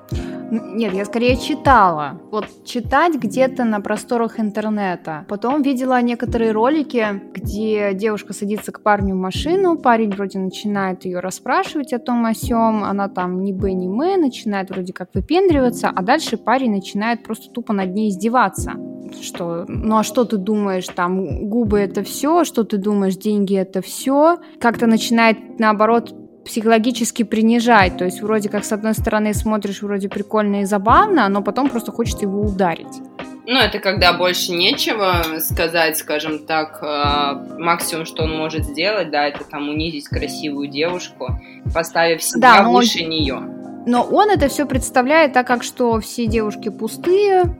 [0.51, 2.19] Нет, я скорее читала.
[2.31, 5.25] Вот читать где-то на просторах интернета.
[5.27, 11.19] Потом видела некоторые ролики, где девушка садится к парню в машину, парень вроде начинает ее
[11.19, 15.89] расспрашивать о том о сём, она там ни бы, ни мы, начинает вроде как выпендриваться,
[15.89, 18.73] а дальше парень начинает просто тупо над ней издеваться
[19.21, 23.81] что, ну а что ты думаешь, там, губы это все, что ты думаешь, деньги это
[23.81, 26.13] все, как-то начинает, наоборот,
[26.45, 27.97] психологически принижать.
[27.97, 31.91] То есть вроде как с одной стороны смотришь вроде прикольно и забавно, но потом просто
[31.91, 33.01] хочется его ударить.
[33.45, 39.27] Ну, это когда больше нечего сказать, скажем так, э, максимум, что он может сделать, да,
[39.27, 41.39] это там унизить красивую девушку,
[41.73, 43.09] поставив себя да, выше он...
[43.09, 43.58] нее.
[43.85, 47.57] Но он это все представляет так, как что все девушки пустые,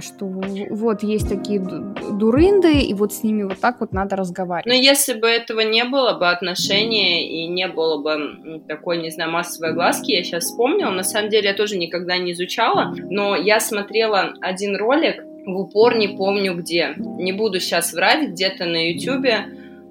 [0.00, 0.26] что
[0.70, 4.66] вот есть такие дурынды, и вот с ними вот так вот надо разговаривать.
[4.66, 9.30] Но если бы этого не было бы отношения и не было бы такой, не знаю,
[9.30, 13.58] массовой глазки, я сейчас вспомнила, на самом деле я тоже никогда не изучала, но я
[13.58, 16.94] смотрела один ролик, в упор не помню где.
[16.96, 19.46] Не буду сейчас врать, где-то на ютюбе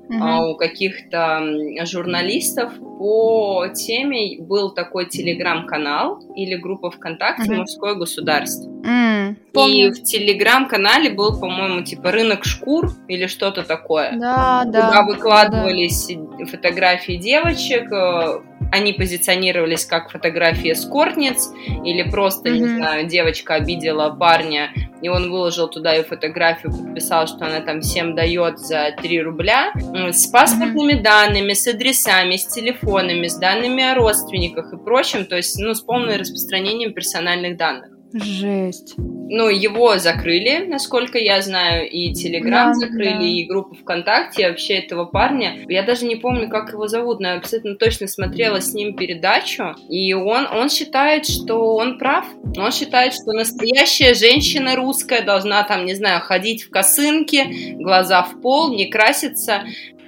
[0.10, 0.52] угу.
[0.52, 1.42] у каких-то
[1.86, 7.62] журналистов по теме был такой телеграм-канал или группа ВКонтакте угу.
[7.62, 8.70] «Мужское государство».
[8.84, 14.18] Mm, и в телеграм-канале был, по-моему, типа рынок шкур или что-то такое.
[14.18, 14.88] Да, да.
[14.88, 16.46] Куда выкладывались да.
[16.46, 21.50] фотографии девочек, э, они позиционировались как фотографии скортниц
[21.84, 22.58] или просто, mm-hmm.
[22.58, 24.72] не знаю, девочка обидела парня,
[25.02, 29.74] и он выложил туда ее фотографию, подписал, что она там всем дает за 3 рубля,
[30.12, 31.04] с паспортными mm-hmm.
[31.04, 35.82] данными, с адресами, с телефонами, с данными о родственниках и прочим, то есть, ну, с
[35.82, 37.90] полным распространением персональных данных.
[38.14, 38.94] Жесть.
[38.98, 43.26] Ну, его закрыли, насколько я знаю, и Телеграм да, закрыли, да.
[43.26, 45.66] и группу ВКонтакте, и вообще этого парня.
[45.68, 49.76] Я даже не помню, как его зовут, но я абсолютно точно смотрела с ним передачу,
[49.90, 52.28] и он, он считает, что он прав.
[52.56, 58.42] Он считает, что настоящая женщина русская должна там, не знаю, ходить в косынке, глаза в
[58.42, 59.64] пол, не краситься.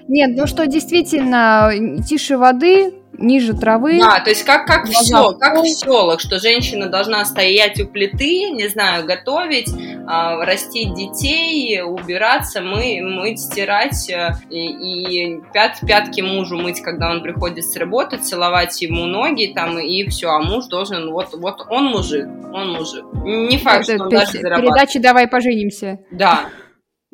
[0.07, 1.71] Нет, ну что действительно,
[2.07, 3.99] тише воды, ниже травы.
[3.99, 8.49] Да, то есть как, как все, как в селах, что женщина должна стоять у плиты,
[8.51, 16.57] не знаю, готовить, э, растить детей, убираться, мы, мыть, стирать э, и, пят, пятки мужу
[16.57, 21.11] мыть, когда он приходит с работы, целовать ему ноги там и все, а муж должен,
[21.11, 23.05] вот, вот он мужик, он мужик.
[23.23, 24.39] Не факт, это, что он даже.
[24.39, 25.99] Передачи «Давай поженимся».
[26.11, 26.49] Да,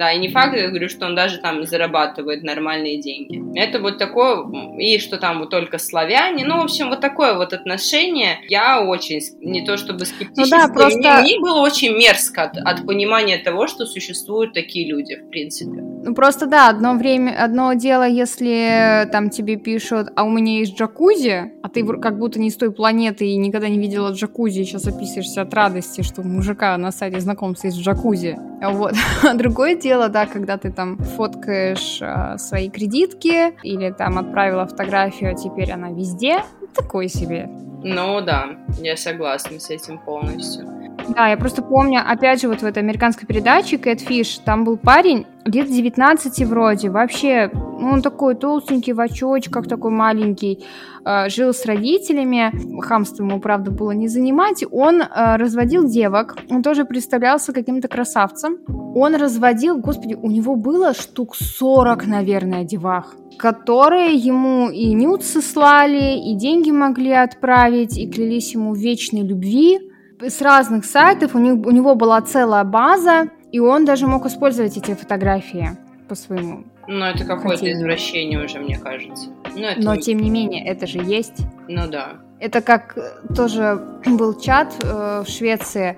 [0.01, 3.39] да, и не факт, я говорю, что он даже там зарабатывает нормальные деньги.
[3.55, 4.43] Это вот такое,
[4.79, 8.39] и что там вот только славяне, ну, в общем, вот такое вот отношение.
[8.49, 10.97] Я очень, не то чтобы скептически, ну да, просто...
[10.97, 15.91] мне, мне было очень мерзко от, от понимания того, что существуют такие люди, в принципе.
[16.03, 20.75] Ну, просто да, одно время, одно дело, если там тебе пишут, а у меня есть
[20.75, 24.65] джакузи, а ты как будто не с той планеты и никогда не видела джакузи, и
[24.65, 28.39] сейчас описываешься от радости, что у мужика на сайте знакомства есть джакузи.
[28.63, 28.93] Вот.
[29.23, 34.65] А другое дело, дело, да, когда ты там фоткаешь э, свои кредитки или там отправила
[34.65, 37.49] фотографию, а теперь она везде, такой себе.
[37.83, 38.45] Ну да,
[38.79, 40.65] я согласна с этим полностью.
[41.09, 45.25] Да, я просто помню, опять же, вот в этой американской передаче Catfish, там был парень,
[45.45, 50.63] лет 19 вроде, вообще, ну, он такой толстенький, в очочках, такой маленький,
[51.05, 52.51] э, жил с родителями,
[52.81, 58.59] хамство ему, правда, было не занимать, он э, разводил девок, он тоже представлялся каким-то красавцем,
[58.95, 66.19] он разводил, господи, у него было штук 40, наверное, девах, которые ему и нюцы слали,
[66.29, 69.79] и деньги могли отправить, и клялись ему вечной любви,
[70.21, 74.77] с разных сайтов, у, них, у него была целая база, и он даже мог использовать
[74.77, 75.71] эти фотографии
[76.07, 76.63] по своему.
[76.87, 79.29] Ну, это какое-то извращение уже, мне кажется.
[79.55, 79.81] Ну, это...
[79.81, 81.45] Но, тем не менее, это же есть.
[81.67, 82.17] Ну, да.
[82.39, 82.97] Это как
[83.35, 85.97] тоже был чат э, в Швеции.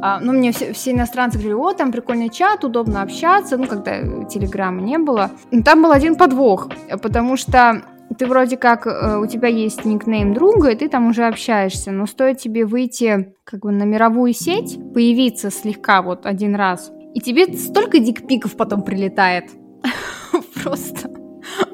[0.00, 4.00] А, ну, мне все, все иностранцы говорили, о, там прикольный чат, удобно общаться, ну, когда
[4.26, 5.32] телеграмма не было.
[5.50, 6.68] Но там был один подвох,
[7.02, 7.82] потому что
[8.14, 12.06] ты вроде как, э, у тебя есть никнейм друга, и ты там уже общаешься, но
[12.06, 17.46] стоит тебе выйти как бы на мировую сеть, появиться слегка вот один раз, и тебе
[17.52, 19.44] столько дикпиков потом прилетает.
[20.62, 21.10] Просто.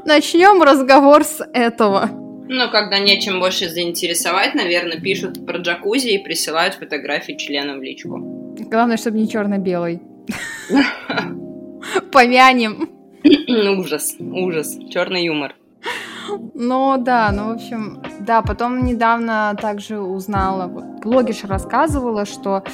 [0.04, 2.10] Начнем разговор с этого.
[2.50, 8.54] Ну, когда нечем больше заинтересовать, наверное, пишут про джакузи и присылают фотографии члена в личку.
[8.58, 10.00] Главное, чтобы не черно-белый.
[12.12, 12.88] Помянем.
[13.78, 15.54] Ужас, ужас, черный юмор.
[16.54, 22.64] Ну да, ну в общем, да, потом недавно также узнала, вот, блогерша рассказывала, что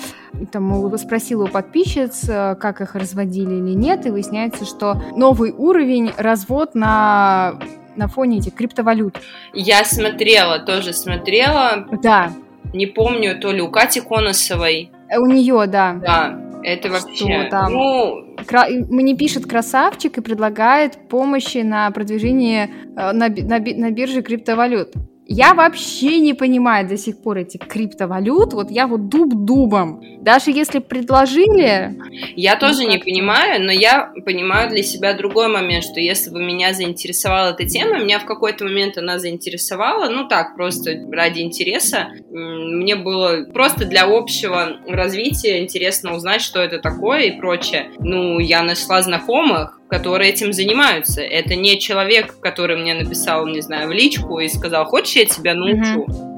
[0.52, 6.12] там спросила у подписчиц, э, как их разводили или нет, и выясняется, что новый уровень
[6.16, 7.58] развод на
[7.96, 9.20] на фоне этих криптовалют.
[9.52, 11.86] Я смотрела, тоже смотрела.
[12.02, 12.32] Да.
[12.72, 14.90] Не помню, то ли у Кати Коносовой.
[15.08, 15.94] Э, у нее, да.
[15.94, 17.14] Да, это вообще...
[17.14, 17.72] Что там?
[17.72, 18.23] Ну,
[18.68, 24.94] мне пишет красавчик и предлагает помощи на продвижение э, на, на, на бирже криптовалют.
[25.26, 28.52] Я вообще не понимаю до сих пор этих криптовалют.
[28.52, 30.02] Вот я вот дуб дубом.
[30.20, 31.98] Даже если предложили...
[32.36, 36.74] Я тоже не понимаю, но я понимаю для себя другой момент, что если бы меня
[36.74, 42.08] заинтересовала эта тема, меня в какой-то момент она заинтересовала, ну так, просто ради интереса.
[42.30, 47.90] Мне было просто для общего развития интересно узнать, что это такое и прочее.
[47.98, 51.20] Ну, я нашла знакомых, которые этим занимаются.
[51.20, 55.54] Это не человек, который мне написал, не знаю, в личку и сказал, хочешь, я тебя
[55.54, 56.04] научу.
[56.04, 56.33] Uh-huh.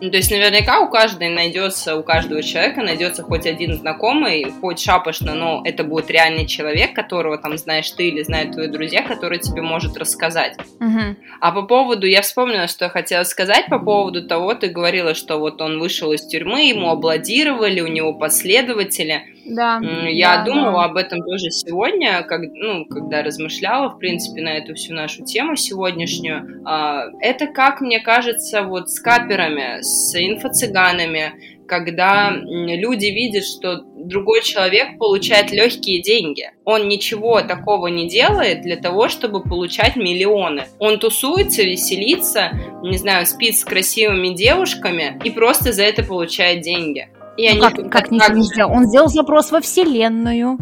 [0.00, 4.80] Ну, то есть наверняка у каждой найдется, у каждого человека найдется хоть один знакомый, хоть
[4.80, 9.38] шапошно, но это будет реальный человек, которого там знаешь ты или знают твои друзья, который
[9.38, 10.56] тебе может рассказать.
[10.80, 11.16] Uh-huh.
[11.40, 15.38] А по поводу, я вспомнила, что я хотела сказать по поводу того, ты говорила, что
[15.38, 19.22] вот он вышел из тюрьмы, ему обладировали, у него последователи.
[19.44, 19.80] Да.
[20.08, 20.84] Я да, думала да.
[20.84, 25.56] об этом тоже сегодня, как, ну, когда размышляла, в принципе, на эту всю нашу тему
[25.56, 26.62] сегодняшнюю.
[26.64, 29.00] А, это, как мне кажется, вот с
[29.32, 31.32] каперами, с инфо-цыганами,
[31.66, 36.50] когда люди видят, что другой человек получает легкие деньги.
[36.64, 40.64] Он ничего такого не делает для того, чтобы получать миллионы.
[40.78, 42.50] Он тусуется, веселится,
[42.82, 47.08] не знаю, спит с красивыми девушками и просто за это получает деньги.
[47.38, 48.72] И ну, они как, как ничего не сделал?
[48.72, 50.58] Он сделал запрос во Вселенную.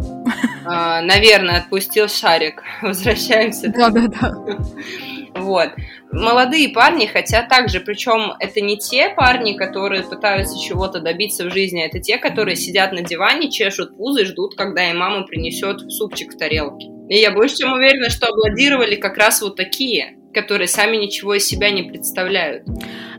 [0.64, 2.62] А, наверное, отпустил шарик.
[2.82, 3.68] Возвращаемся.
[3.70, 4.34] Да-да-да.
[5.34, 5.70] Вот.
[6.12, 11.84] Молодые парни хотят также, причем это не те парни, которые пытаются чего-то добиться в жизни,
[11.84, 16.34] это те, которые сидят на диване, чешут пузо и ждут, когда им мама принесет супчик
[16.34, 16.86] в тарелке.
[17.08, 21.46] И я больше чем уверена, что аплодировали как раз вот такие, которые сами ничего из
[21.46, 22.64] себя не представляют.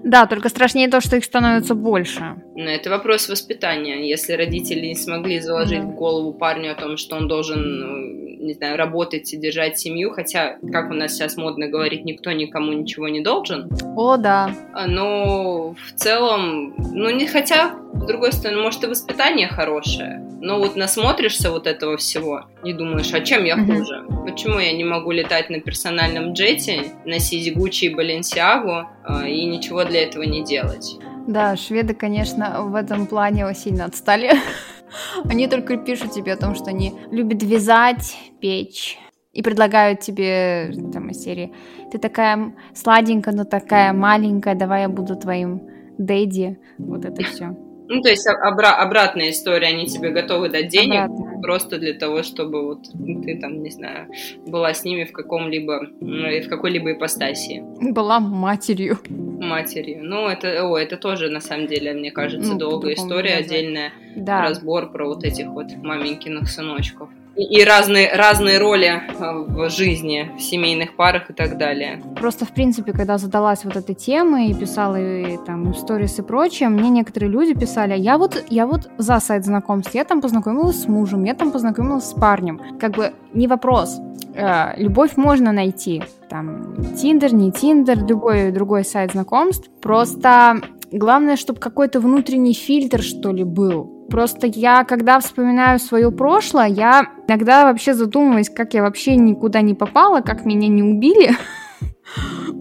[0.03, 2.35] Да, только страшнее то, что их становится больше.
[2.55, 4.07] Но это вопрос воспитания.
[4.09, 5.91] Если родители не смогли заложить mm-hmm.
[5.91, 10.11] в голову парню о том, что он должен, ну, не знаю, работать и держать семью,
[10.11, 13.69] хотя, как у нас сейчас модно говорить, никто никому ничего не должен.
[13.95, 14.51] О, да.
[14.73, 20.57] А, но в целом, ну не хотя, с другой стороны, может и воспитание хорошее, но
[20.57, 24.03] вот насмотришься вот этого всего и думаешь, а чем я хуже?
[24.25, 29.83] Почему я не могу летать на персональном джете, носить Гуччи и Баленсиагу а, и ничего
[29.83, 30.97] для этого не делать?
[31.27, 34.31] Да, шведы, конечно, в этом плане сильно отстали.
[35.23, 38.97] Они только пишут тебе о том, что они любят вязать, печь,
[39.31, 41.53] и предлагают тебе там из серии
[41.91, 45.61] ты такая сладенькая, но такая маленькая, давай я буду твоим
[45.97, 47.55] дэдди, вот это все.
[47.93, 51.41] Ну, то есть обра- обратная история, они тебе готовы дать денег Обратно.
[51.41, 52.83] просто для того, чтобы вот
[53.25, 54.07] ты там, не знаю,
[54.47, 57.61] была с ними в каком-либо, в какой-либо ипостасии.
[57.81, 58.97] Была матерью.
[59.09, 60.05] Матерью.
[60.05, 64.41] Ну, это, о, это тоже, на самом деле, мне кажется, ну, долгая история, отдельная да.
[64.41, 67.09] разбор про вот этих вот маменькиных сыночков
[67.43, 72.01] и разные, разные роли э, в жизни, в семейных парах и так далее.
[72.15, 76.69] Просто, в принципе, когда задалась вот этой темой и писала и, там сторис и прочее,
[76.69, 80.87] мне некоторые люди писали, я вот, я вот за сайт знакомств, я там познакомилась с
[80.87, 82.61] мужем, я там познакомилась с парнем.
[82.79, 83.99] Как бы не вопрос,
[84.35, 90.61] э, любовь можно найти, там, Тиндер, не Тиндер, любой другой сайт знакомств, просто
[90.91, 97.07] главное, чтобы какой-то внутренний фильтр, что ли, был, Просто я, когда вспоминаю свое прошлое, я
[97.27, 101.31] иногда вообще задумываюсь, как я вообще никуда не попала, как меня не убили.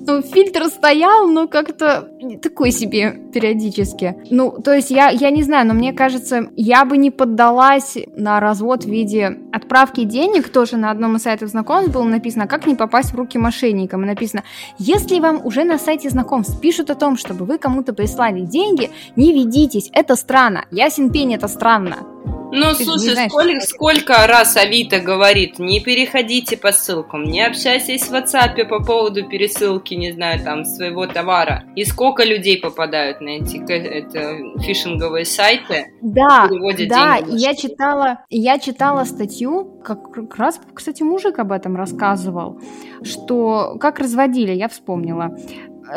[0.07, 2.09] Ну, фильтр стоял, но как-то
[2.43, 4.17] такой себе периодически.
[4.31, 8.41] Ну, то есть я, я не знаю, но мне кажется, я бы не поддалась на
[8.41, 10.49] развод в виде отправки денег.
[10.49, 14.03] Тоже на одном из сайтов знакомств было написано, как не попасть в руки мошенникам.
[14.05, 14.45] И написано,
[14.79, 19.33] если вам уже на сайте знакомств пишут о том, чтобы вы кому-то прислали деньги, не
[19.33, 20.65] ведитесь, это странно.
[20.71, 21.99] Ясен пень, это странно.
[22.53, 28.09] Ну, Ты слушай, знаешь, сколько, сколько раз Авито говорит, не переходите по ссылкам, не общайтесь
[28.09, 31.65] в WhatsApp по поводу пересылки, не знаю, там, своего товара.
[31.77, 35.93] И сколько людей попадают на эти это, фишинговые сайты.
[36.03, 36.49] Да,
[36.89, 42.61] да, я читала, я читала статью, как, как раз, кстати, мужик об этом рассказывал,
[43.03, 45.37] что как разводили, я вспомнила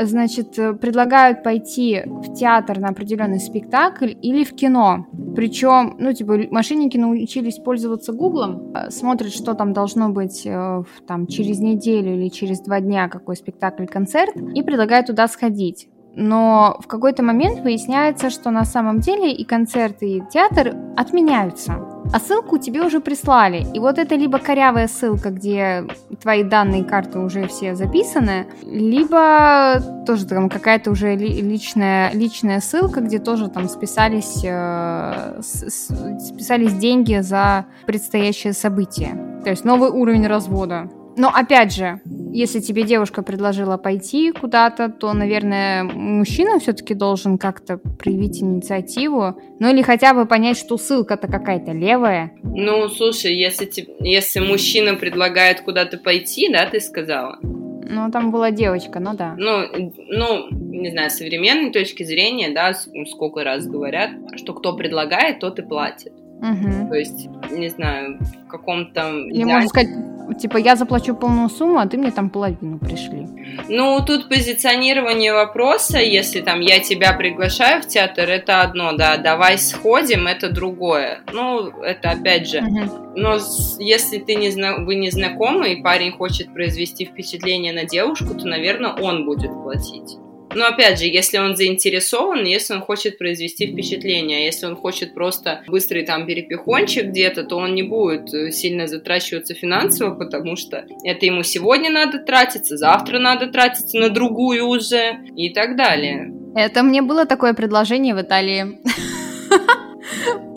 [0.02, 5.08] значит, э, предлагают пойти в театр на определенный спектакль или в кино.
[5.36, 11.28] Причем, ну, типа, мошенники научились пользоваться Гуглом, э, смотрят, что там должно быть э, там,
[11.28, 15.88] через неделю или через два дня, какой спектакль, концерт, и предлагают туда сходить.
[16.16, 21.93] Но в какой-то момент выясняется, что на самом деле и концерты, и театр отменяются.
[22.12, 23.66] А ссылку тебе уже прислали.
[23.74, 25.86] И вот это либо корявая ссылка, где
[26.22, 33.20] твои данные карты уже все записаны, либо тоже там какая-то уже личная, личная ссылка, где
[33.20, 39.42] тоже там списались, э, списались деньги за предстоящее событие.
[39.44, 40.90] То есть новый уровень развода.
[41.16, 42.02] Но опять же,
[42.32, 49.70] если тебе девушка предложила пойти куда-то, то, наверное, мужчина все-таки должен как-то проявить инициативу, ну
[49.70, 52.34] или хотя бы понять, что ссылка-то какая-то левая.
[52.42, 57.40] Ну, слушай, если, если мужчина предлагает куда-то пойти, да, ты сказала?
[57.42, 59.36] Ну, там была девочка, ну да.
[59.38, 59.68] Ну,
[60.08, 65.60] ну, не знаю, с современной точки зрения, да, сколько раз говорят, что кто предлагает, тот
[65.60, 66.14] и платит.
[66.44, 66.90] Угу.
[66.90, 69.10] То есть, не знаю, в каком-то...
[69.30, 69.90] Или можно сказать,
[70.38, 73.28] типа, я заплачу полную сумму, а ты мне там половину пришли.
[73.70, 79.58] Ну, тут позиционирование вопроса, если там я тебя приглашаю в театр, это одно, да, давай
[79.58, 81.22] сходим, это другое.
[81.32, 82.60] Ну, это опять же.
[82.60, 83.14] Угу.
[83.16, 83.38] Но
[83.80, 84.80] если ты не зна...
[84.80, 90.18] вы не знакомы, и парень хочет произвести впечатление на девушку, то, наверное, он будет платить.
[90.56, 95.14] Но опять же, если он заинтересован, если он хочет произвести впечатление, а если он хочет
[95.14, 100.86] просто быстрый там перепихончик где-то, то он не будет э, сильно затрачиваться финансово, потому что
[101.04, 106.34] это ему сегодня надо тратиться, завтра надо тратиться на другую уже и так далее.
[106.56, 108.80] Это мне было такое предложение в Италии.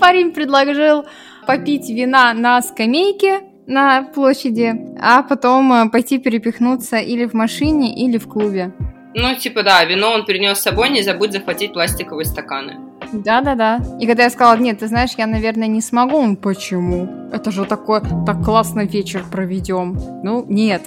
[0.00, 1.06] Парень предложил
[1.46, 8.18] попить вина на скамейке, на площади, а потом э, пойти перепихнуться или в машине, или
[8.18, 8.72] в клубе.
[9.18, 12.76] Ну, типа, да, вино он принес с собой, не забудь захватить пластиковые стаканы.
[13.14, 13.80] Да-да-да.
[13.98, 17.08] И когда я сказала, нет, ты знаешь, я, наверное, не смогу, он, почему?
[17.32, 19.98] Это же такой, так классно вечер проведем.
[20.22, 20.82] Ну, нет.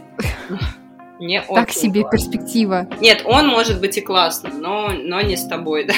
[1.19, 2.17] Не так себе классно.
[2.17, 2.87] перспектива.
[3.01, 5.93] Нет, он может быть и классно, но, но не с тобой, да.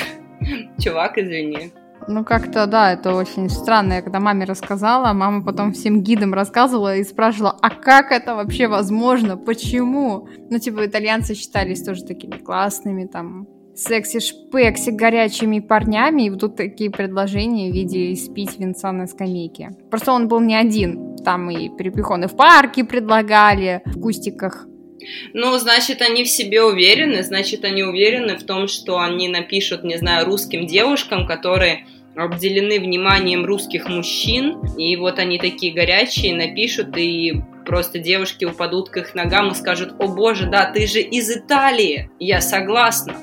[0.83, 1.73] Чувак, извини.
[2.11, 3.93] Ну, как-то, да, это очень странно.
[3.93, 8.67] Я когда маме рассказала, мама потом всем гидам рассказывала и спрашивала, а как это вообще
[8.67, 9.37] возможно?
[9.37, 10.27] Почему?
[10.49, 17.71] Ну, типа, итальянцы считались тоже такими классными, там, секси-шпекси, горячими парнями, и вот такие предложения
[17.71, 19.69] в виде испить венца на скамейке.
[19.89, 21.15] Просто он был не один.
[21.23, 24.67] Там и перепихоны в парке предлагали, в кустиках.
[25.33, 29.97] Ну, значит, они в себе уверены, значит, они уверены в том, что они напишут, не
[29.97, 31.85] знаю, русским девушкам, которые
[32.15, 38.97] обделены вниманием русских мужчин, и вот они такие горячие, напишут, и просто девушки упадут к
[38.97, 43.15] их ногам и скажут, о боже, да, ты же из Италии, я согласна.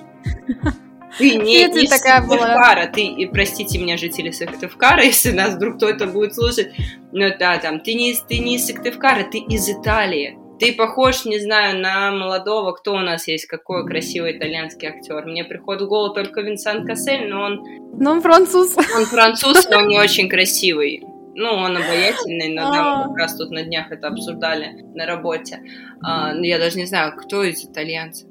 [1.17, 6.35] Ты не из Сыктывкара, ты, и простите меня, жители Сыктывкара, если нас вдруг кто-то будет
[6.35, 6.69] слушать,
[7.13, 10.39] но да, там, ты не, ты не из Сыктывкара, ты из Италии.
[10.59, 15.25] Ты похож, не знаю, на молодого, кто у нас есть, какой красивый итальянский актер.
[15.25, 17.65] Мне приходит в голову только Винсент Кассель, но он...
[17.99, 18.77] Но он француз.
[18.77, 21.03] Он француз, но не очень красивый.
[21.35, 25.61] Ну, он обаятельный, но да, мы как раз тут на днях это обсуждали на работе.
[26.03, 28.29] А, ну, я даже не знаю, кто из итальянцев.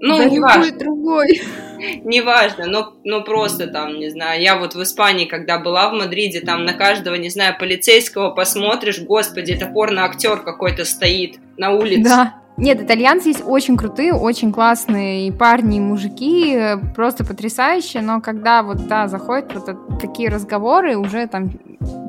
[0.00, 0.78] Ну, да не важно.
[0.78, 1.40] другой.
[2.04, 6.40] Неважно, но, но просто там, не знаю, я вот в Испании, когда была в Мадриде,
[6.40, 12.08] там на каждого, не знаю, полицейского посмотришь, господи, это порно-актер какой-то стоит на улице.
[12.08, 12.34] Да.
[12.58, 16.58] Нет, итальянцы есть очень крутые, очень классные и парни, и мужики,
[16.94, 21.50] просто потрясающие, но когда вот, да, заходят вот такие разговоры, уже там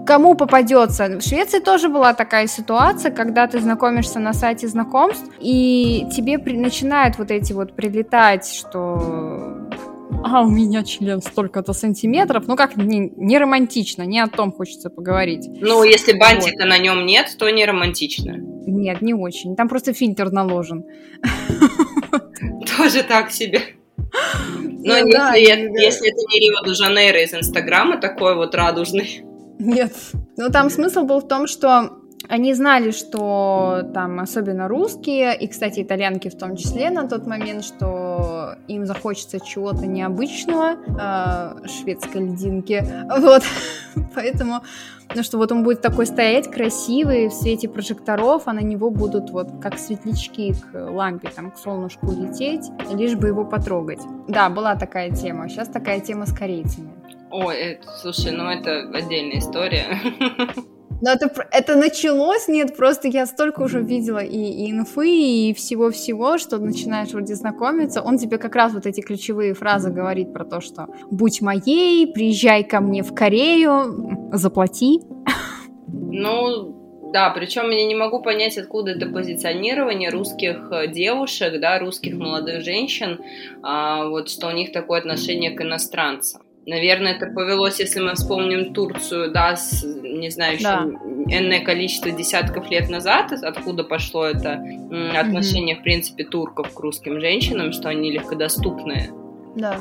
[0.07, 1.07] кому попадется.
[1.07, 6.57] В Швеции тоже была такая ситуация, когда ты знакомишься на сайте знакомств, и тебе при...
[6.57, 9.69] начинают вот эти вот прилетать, что
[10.23, 14.89] а у меня член столько-то сантиметров, ну как не, не романтично, не о том хочется
[14.89, 15.45] поговорить.
[15.61, 16.69] Ну, если бантика вот.
[16.69, 18.35] на нем нет, то не романтично.
[18.65, 19.55] Нет, не очень.
[19.55, 20.85] Там просто фильтр наложен.
[22.77, 23.61] Тоже так себе.
[24.61, 29.26] Но ну, если, да, если это не Рио-де-Жанейро из Инстаграма, такой вот радужный.
[29.59, 29.93] Нет.
[30.37, 31.99] Ну, там смысл был в том, что
[32.29, 37.63] они знали, что там особенно русские, и, кстати, итальянки в том числе на тот момент,
[37.63, 42.85] что им захочется чего-то необычного, э, шведской льдинки,
[43.19, 43.43] вот,
[44.15, 44.61] поэтому,
[45.15, 49.29] ну что вот он будет такой стоять красивый в свете прожекторов, а на него будут
[49.29, 54.01] вот как светлячки к лампе, там, к солнышку лететь, лишь бы его потрогать.
[54.27, 56.89] Да, была такая тема, сейчас такая тема с корейцами.
[57.31, 59.99] Ой, это, слушай, ну это отдельная история.
[60.99, 66.39] Но это, это началось, нет, просто я столько уже видела и, и инфы, и всего-всего,
[66.39, 70.59] что начинаешь вроде знакомиться, он тебе как раз вот эти ключевые фразы говорит про то,
[70.59, 75.01] что «будь моей», «приезжай ко мне в Корею», «заплати».
[75.87, 82.15] Ну, да, причем я не могу понять, откуда это позиционирование русских э, девушек, да, русских
[82.15, 83.19] молодых женщин,
[83.61, 86.41] а, вот что у них такое отношение к иностранцам.
[86.67, 90.83] Наверное, это повелось, если мы вспомним Турцию, да, с, не знаю, еще да.
[91.29, 94.61] энное количество десятков лет назад, откуда пошло это
[95.17, 95.79] отношение, mm-hmm.
[95.79, 99.11] в принципе, турков к русским женщинам, что они легкодоступные.
[99.55, 99.79] Да.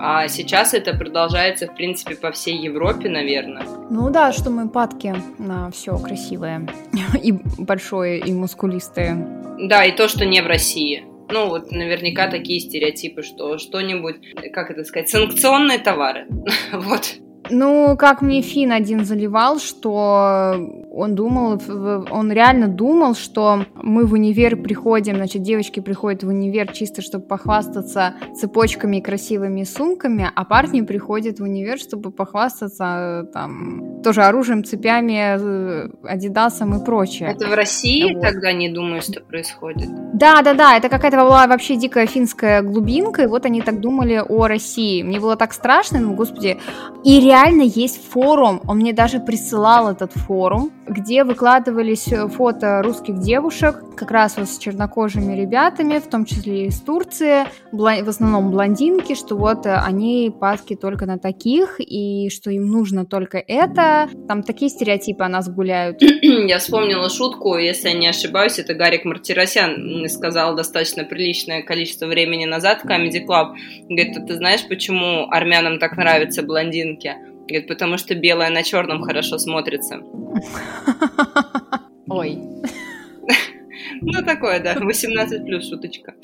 [0.00, 3.64] А сейчас это продолжается, в принципе, по всей Европе, наверное.
[3.88, 6.66] Ну да, что мы падки на все красивое
[7.22, 9.16] и большое, и мускулистое.
[9.60, 11.04] Да, и то, что не в России.
[11.30, 14.16] Ну, вот наверняка такие стереотипы, что что-нибудь,
[14.52, 16.26] как это сказать, санкционные товары.
[16.72, 17.14] вот.
[17.50, 20.56] Ну, как мне Фин один заливал, что
[20.90, 21.60] он думал,
[22.10, 27.26] он реально думал, что мы в универ приходим, значит, девочки приходят в универ чисто, чтобы
[27.26, 34.64] похвастаться цепочками и красивыми сумками, а парни приходят в универ, чтобы похвастаться там тоже оружием,
[34.64, 37.30] цепями, э, адидасом и прочее.
[37.30, 38.22] Это в России вот.
[38.22, 39.88] тогда не думаю, что происходит?
[40.14, 44.22] Да, да, да, это какая-то была вообще дикая финская глубинка, и вот они так думали
[44.26, 45.02] о России.
[45.02, 46.58] Мне было так страшно, ну, господи.
[47.04, 47.33] И реально
[47.64, 54.10] есть форум, он мне даже присылал этот форум, где выкладывались э, фото русских девушек, как
[54.10, 59.66] раз вот с чернокожими ребятами, в том числе из Турции, в основном блондинки, что вот
[59.66, 64.08] э, они падки только на таких, и что им нужно только это.
[64.28, 66.02] Там такие стереотипы о нас гуляют.
[66.02, 72.44] Я вспомнила шутку, если я не ошибаюсь, это Гарик Мартиросян сказал достаточно приличное количество времени
[72.44, 73.54] назад в Comedy Club.
[73.88, 77.14] Говорит, а ты знаешь, почему армянам так нравятся блондинки?
[77.46, 80.00] Говорит, потому что белое на черном хорошо смотрится.
[82.08, 82.38] Ой.
[84.00, 86.14] Ну, такое, да, 18 плюс шуточка.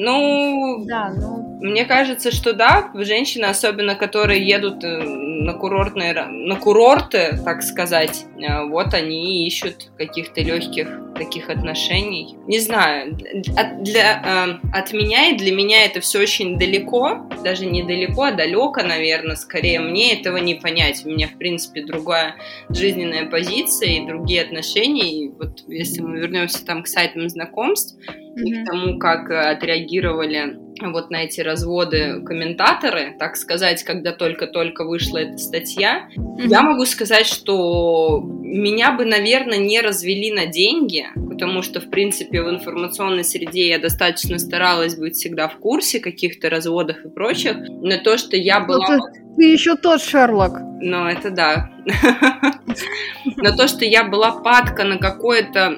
[0.00, 1.58] Ну, да, ну...
[1.60, 8.24] мне кажется, что да, женщины, особенно которые едут э, на курортные, на курорты, так сказать,
[8.36, 12.36] э, вот они ищут каких-то легких таких отношений.
[12.46, 13.18] Не знаю,
[13.56, 18.24] от, для, э, от меня и для меня это все очень далеко, даже не далеко,
[18.24, 19.80] а далеко, наверное, скорее.
[19.80, 21.04] Мне этого не понять.
[21.04, 22.36] У меня, в принципе, другая
[22.68, 25.24] жизненная позиция и другие отношения.
[25.24, 28.44] И вот если мы вернемся там к сайтам знакомств, mm-hmm.
[28.44, 29.30] и к тому, как
[29.88, 30.58] отреагировали
[30.92, 36.46] вот на эти разводы комментаторы, так сказать, когда только-только вышла эта статья, mm-hmm.
[36.46, 42.42] я могу сказать, что меня бы, наверное, не развели на деньги, потому что, в принципе,
[42.42, 47.98] в информационной среде я достаточно старалась быть всегда в курсе каких-то разводов и прочих, но
[47.98, 48.86] то, что я была...
[48.88, 50.58] Ну, ты, ты еще тот Шерлок.
[50.80, 51.70] Ну, это да.
[53.36, 55.76] Но то, что я была падка на какое-то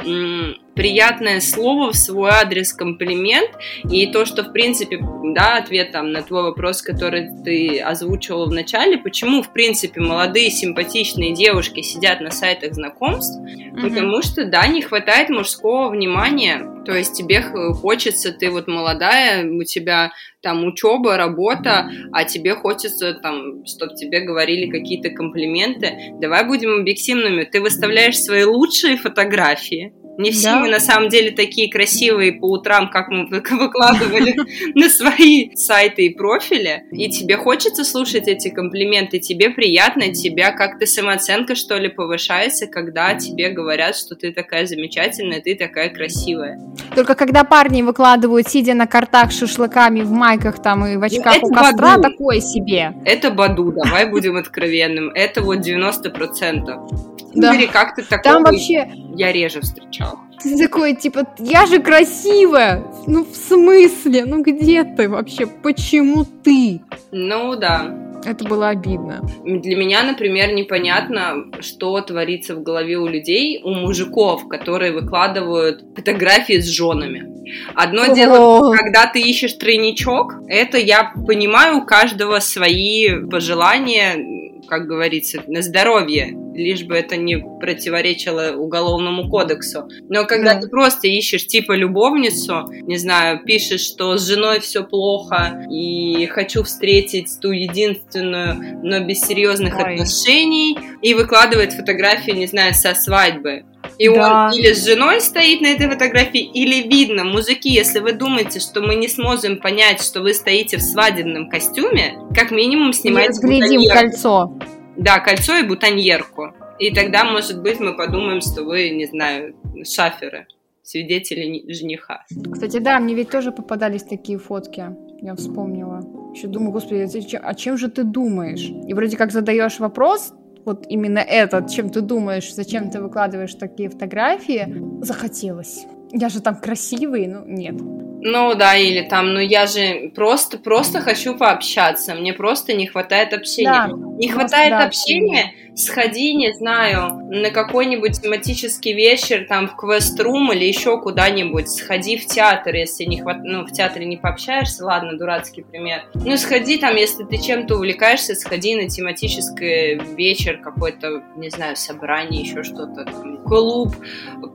[0.74, 3.50] приятное слово в свой адрес, комплимент,
[3.84, 4.98] и то, что, в принципе,
[5.34, 10.50] да, ответ там на твой вопрос, который ты озвучивала в начале, почему, в принципе, молодые
[10.50, 13.38] симпатичные девушки сидят на сайтах знакомств,
[13.74, 19.62] потому что, да, не хватает мужского внимания, то есть тебе хочется, ты вот молодая, у
[19.64, 20.12] тебя
[20.42, 26.14] там учеба, работа, а тебе хочется там, чтобы тебе говорили какие-то комплименты.
[26.20, 27.44] Давай будем объективными.
[27.44, 30.60] Ты выставляешь свои лучшие фотографии, не все да.
[30.60, 34.36] мы на самом деле такие красивые по утрам, как мы выкладывали
[34.74, 36.84] на свои сайты и профили.
[36.92, 43.14] И тебе хочется слушать эти комплименты, тебе приятно, тебя как-то самооценка, что ли, повышается, когда
[43.14, 46.60] тебе говорят, что ты такая замечательная, ты такая красивая.
[46.94, 51.48] Только когда парни выкладывают, сидя на картах шашлыками в майках там и в очках ну,
[51.48, 52.02] у костра, баду.
[52.02, 52.92] такое себе.
[53.04, 55.10] Это баду, давай будем откровенным.
[55.10, 57.10] Это вот 90%.
[57.34, 57.54] Да.
[57.72, 58.90] как ты такого Там вообще...
[59.16, 60.09] я реже встречала.
[60.42, 62.84] Ты такой, типа, я же красивая!
[63.06, 64.24] Ну, в смысле?
[64.24, 65.46] Ну, где ты вообще?
[65.46, 66.80] Почему ты?
[67.12, 67.94] Ну, да.
[68.24, 69.22] Это было обидно.
[69.44, 76.58] Для меня, например, непонятно, что творится в голове у людей, у мужиков, которые выкладывают фотографии
[76.60, 77.26] с женами.
[77.74, 78.14] Одно О-о-о.
[78.14, 85.62] дело, когда ты ищешь тройничок, это я понимаю, у каждого свои пожелания, как говорится, на
[85.62, 89.88] здоровье, лишь бы это не противоречило уголовному кодексу.
[90.08, 90.60] Но когда да.
[90.60, 96.62] ты просто ищешь типа любовницу, не знаю, пишешь, что с женой все плохо и хочу
[96.62, 99.94] встретить ту единственную, но без серьезных Ой.
[99.94, 103.64] отношений, и выкладывает фотографии, не знаю, со свадьбы.
[103.98, 104.48] И да.
[104.48, 108.80] он или с женой стоит на этой фотографии, или видно, мужики, если вы думаете, что
[108.80, 114.58] мы не сможем понять, что вы стоите в свадебном костюме, как минимум снимайте Разглядим кольцо.
[114.96, 116.52] Да, кольцо и бутоньерку.
[116.78, 120.46] И тогда, может быть, мы подумаем, что вы, не знаю, шаферы,
[120.82, 122.24] свидетели жениха.
[122.52, 124.84] Кстати, да, мне ведь тоже попадались такие фотки.
[125.20, 126.00] Я вспомнила.
[126.34, 128.70] Еще думаю, господи, а чем же ты думаешь?
[128.88, 130.32] И вроде как задаешь вопрос,
[130.64, 135.86] вот именно этот, чем ты думаешь, зачем ты выкладываешь такие фотографии, захотелось.
[136.12, 137.74] Я же там красивый, ну нет.
[138.22, 143.32] Ну да, или там, ну я же просто, просто хочу пообщаться, мне просто не хватает
[143.32, 143.70] общения.
[143.70, 150.52] Да, не хватает да, общения, сходи, не знаю, на какой-нибудь тематический вечер, там, в квест-рум
[150.52, 153.38] или еще куда-нибудь, сходи в театр, если не хват...
[153.42, 156.02] ну, в театре не пообщаешься, ладно, дурацкий пример.
[156.14, 162.42] Ну, сходи там, если ты чем-то увлекаешься, сходи на тематический вечер, какой-то, не знаю, собрание,
[162.42, 163.04] еще что-то,
[163.46, 163.94] клуб,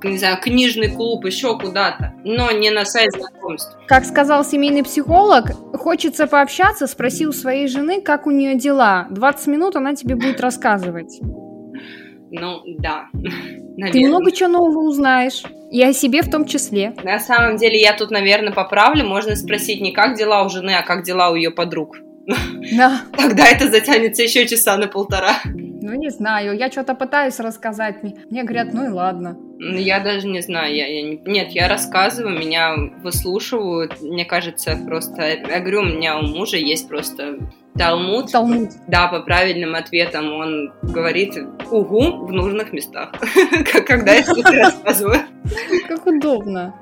[0.04, 3.76] не знаю, книжный клуб, еще куда-то, но не на сайт знакомств.
[3.88, 9.08] Как сказал семейный психолог, хочется пообщаться, спроси у своей жены, как у нее дела.
[9.10, 11.15] 20 минут она тебе будет рассказывать.
[11.22, 13.08] Ну, да.
[13.14, 13.92] Наверное.
[13.92, 15.44] Ты много чего нового узнаешь.
[15.72, 16.94] И о себе в том числе.
[17.04, 19.06] На самом деле, я тут, наверное, поправлю.
[19.06, 21.98] Можно спросить не как дела у жены, а как дела у ее подруг.
[22.78, 23.02] Да.
[23.18, 25.36] Тогда это затянется еще часа на полтора.
[25.46, 26.58] Ну, не знаю.
[26.58, 27.98] Я что-то пытаюсь рассказать.
[28.30, 29.38] Мне говорят, ну и ладно.
[29.60, 30.76] Я даже не знаю.
[30.76, 31.18] Я, я не...
[31.26, 34.02] Нет, я рассказываю, меня выслушивают.
[34.02, 35.38] Мне кажется, просто...
[35.48, 37.40] Я говорю, у меня у мужа есть просто
[37.78, 38.70] Талмуд, Талмуд.
[38.88, 41.38] Да, по правильным ответам он говорит
[41.70, 43.12] «угу» в нужных местах,
[43.88, 45.22] когда я что-то рассказываю.
[45.88, 46.74] Как удобно.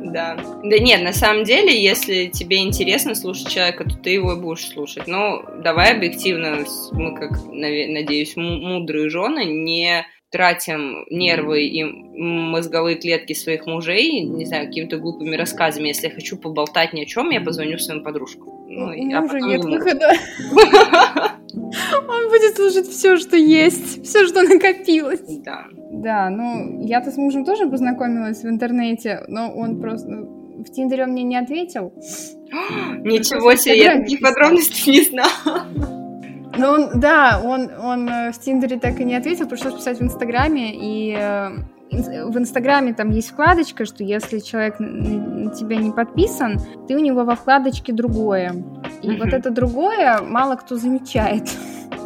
[0.00, 0.36] Да.
[0.62, 5.08] Да нет, на самом деле, если тебе интересно слушать человека, то ты его будешь слушать.
[5.08, 13.66] Но давай объективно, мы, как, надеюсь, мудрые жены, не тратим нервы и мозговые клетки своих
[13.66, 15.88] мужей, не знаю, какими-то глупыми рассказами.
[15.88, 18.48] Если я хочу поболтать ни о чем, я позвоню своим подружкам.
[18.68, 19.74] Ну, У а мужа нет ему...
[19.74, 20.10] выхода.
[22.08, 25.20] Он будет слушать все, что есть, все, что накопилось.
[25.44, 25.66] Да.
[25.90, 30.08] Да, ну, я-то с мужем тоже познакомилась в интернете, но он просто...
[30.08, 31.92] Ну, в Тиндере он мне не ответил.
[33.02, 35.66] Ничего себе, я таких подробностей не знала.
[36.58, 40.02] Ну, он, да, он, он э, в Тиндере так и не ответил, пришлось писать в
[40.02, 41.50] Инстаграме, и э,
[41.90, 47.24] в Инстаграме там есть вкладочка, что если человек на тебя не подписан, ты у него
[47.24, 48.52] во вкладочке другое.
[49.02, 49.18] И mm-hmm.
[49.18, 51.48] вот это другое мало кто замечает.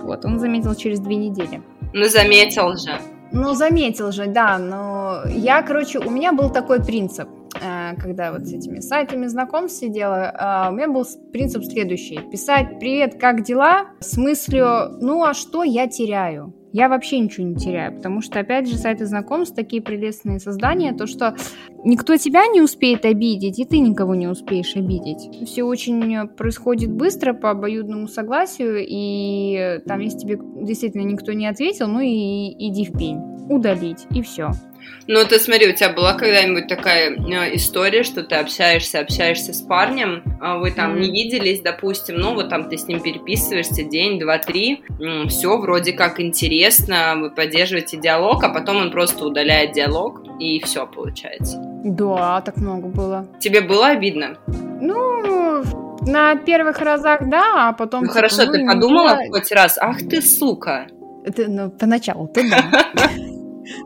[0.03, 1.63] Вот, он заметил через две недели.
[1.93, 2.91] Ну, заметил же.
[3.33, 7.29] Ну, заметил же, да, но я, короче, у меня был такой принцип–
[7.61, 12.19] Э, когда вот с этими сайтами знакомств сидела, э, у меня был принцип следующий.
[12.31, 17.55] Писать «Привет, как дела?» с мыслью «Ну а что я теряю?» Я вообще ничего не
[17.55, 21.37] теряю, потому что, опять же, сайты знакомств такие прелестные создания, то, что
[21.85, 25.47] никто тебя не успеет обидеть, и ты никого не успеешь обидеть.
[25.47, 31.89] Все очень происходит быстро, по обоюдному согласию, и там, если тебе действительно никто не ответил,
[31.89, 33.19] ну и иди в пень,
[33.49, 34.53] удалить, и все.
[35.09, 39.61] Ну, ты смотри, у тебя была когда-нибудь такая э, история, что ты общаешься, общаешься с
[39.61, 44.21] парнем, а вы там не виделись, допустим, ну, вот там ты с ним переписываешься день,
[44.21, 44.83] два, три,
[45.29, 50.87] все вроде как интересно, вы поддерживаете диалог, а потом он просто удаляет диалог, и все
[50.87, 51.59] получается.
[51.85, 53.27] Да, так много было.
[53.41, 54.39] Тебе было обидно?
[54.47, 55.65] Ну,
[56.07, 58.03] на первых разах, да, а потом...
[58.03, 59.31] Ну, типа, хорошо, ну, ты подумала не...
[59.31, 60.87] хоть раз, ах ты, сука!
[61.25, 62.65] Это, ну, поначалу, ты да.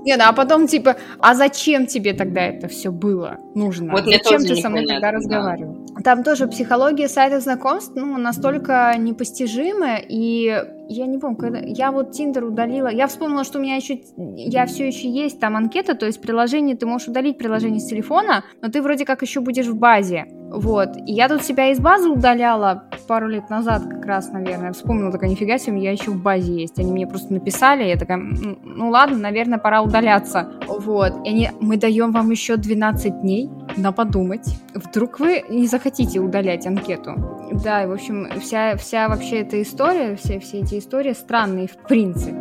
[0.04, 3.92] Не, ну а потом типа, а зачем тебе тогда это все было нужно?
[3.92, 5.74] Вот зачем ты со мной тогда разговаривал?
[5.74, 6.02] Да.
[6.02, 12.12] Там тоже психология сайтов знакомств, ну, настолько непостижимая, и я не помню, когда я вот
[12.12, 16.06] Тиндер удалила, я вспомнила, что у меня еще, я все еще есть там анкета, то
[16.06, 19.76] есть приложение, ты можешь удалить приложение с телефона, но ты вроде как еще будешь в
[19.76, 20.26] базе,
[20.56, 25.12] вот, и я тут себя из базы удаляла пару лет назад как раз, наверное, вспомнила
[25.12, 28.88] такая, нифига себе, я еще в базе есть, они мне просто написали, я такая, ну
[28.88, 34.48] ладно, наверное, пора удаляться, вот, и они, мы даем вам еще 12 дней на подумать,
[34.74, 37.14] вдруг вы не захотите удалять анкету,
[37.52, 41.76] да, и в общем, вся, вся вообще эта история, все, все эти истории странные в
[41.86, 42.34] принципе.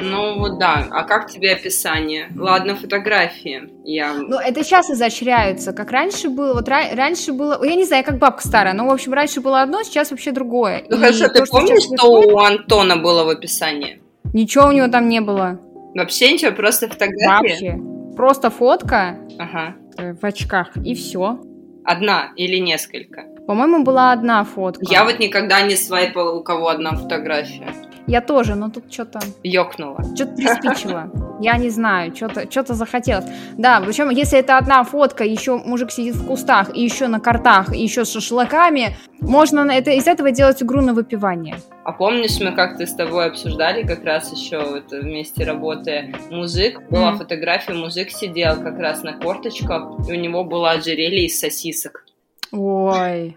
[0.00, 2.28] Ну вот да, а как тебе описание?
[2.36, 3.68] Ладно, фотографии.
[3.84, 4.14] Я...
[4.14, 6.54] Ну это сейчас изощряются, как раньше было.
[6.54, 9.62] Вот ра- раньше было, я не знаю, как бабка старая, но в общем раньше было
[9.62, 10.84] одно, сейчас вообще другое.
[10.88, 14.00] Ну И хорошо, то, ты помнишь, что, что у Антона было в описании?
[14.32, 15.60] Ничего у него там не было.
[15.94, 17.76] Вообще ничего, просто фотография?
[17.76, 18.16] Вообще.
[18.16, 19.74] Просто фотка ага.
[19.98, 21.38] В очках, и все.
[21.84, 23.24] Одна или несколько?
[23.46, 24.84] По-моему, была одна фотка.
[24.88, 27.74] Я вот никогда не свайпала, у кого одна фотография.
[28.06, 29.20] Я тоже, но тут что-то...
[29.44, 30.02] Ёкнуло.
[30.14, 31.10] Что-то приспичило.
[31.40, 33.24] Я не знаю, что-то что захотелось.
[33.56, 37.74] Да, причем, если это одна фотка, еще мужик сидит в кустах, и еще на картах,
[37.74, 41.56] и еще с шашлыками, можно это, из этого делать игру на выпивание.
[41.84, 47.12] А помнишь, мы как-то с тобой обсуждали как раз еще вот вместе работая мужик, была
[47.12, 47.18] mm.
[47.18, 52.04] фотография, мужик сидел как раз на корточках, и у него было ожерелье из сосисок.
[52.52, 53.36] Ой,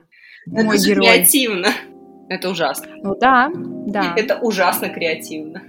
[0.51, 1.05] Это мой же герой.
[1.07, 1.70] креативно.
[2.30, 2.88] Это ужасно.
[3.03, 4.13] Ну да, да.
[4.16, 5.61] Это ужасно креативно.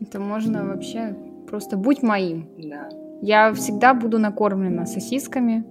[0.00, 1.16] Это можно вообще
[1.48, 2.48] просто будь моим.
[2.58, 2.88] Да.
[3.20, 5.64] Я всегда буду накормлена сосисками.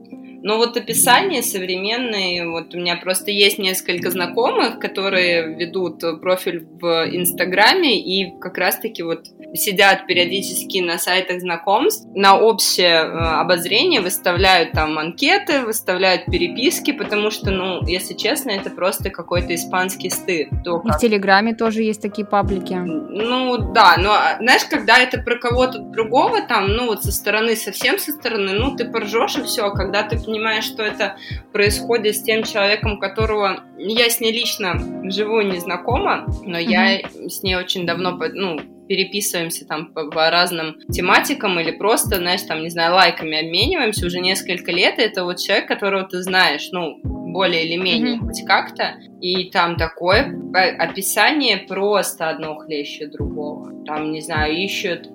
[0.43, 7.07] Но вот описание современные, вот у меня просто есть несколько знакомых, которые ведут профиль в
[7.11, 14.73] Инстаграме и как раз-таки вот сидят периодически на сайтах знакомств, на общее э, обозрение выставляют
[14.73, 20.49] там анкеты, выставляют переписки, потому что, ну, если честно, это просто какой-то испанский стыд.
[20.63, 20.95] То, как...
[20.95, 22.73] И в Телеграме тоже есть такие паблики.
[22.73, 27.55] Ну, да, но, а, знаешь, когда это про кого-то другого, там, ну, вот со стороны,
[27.55, 31.17] совсем со стороны, ну, ты поржешь и все, а когда ты понимаешь, что это
[31.51, 34.75] происходит с тем человеком, которого я с ней лично
[35.09, 36.69] живую не знакома, но mm-hmm.
[36.69, 42.43] я с ней очень давно, ну, переписываемся там по, по разным тематикам или просто, знаешь,
[42.43, 46.69] там, не знаю, лайками обмениваемся уже несколько лет, и это вот человек, которого ты знаешь,
[46.71, 48.25] ну, более или менее mm-hmm.
[48.25, 53.83] хоть как-то, и там такое описание просто одно хлеще другого.
[53.85, 55.09] Там, не знаю, ищут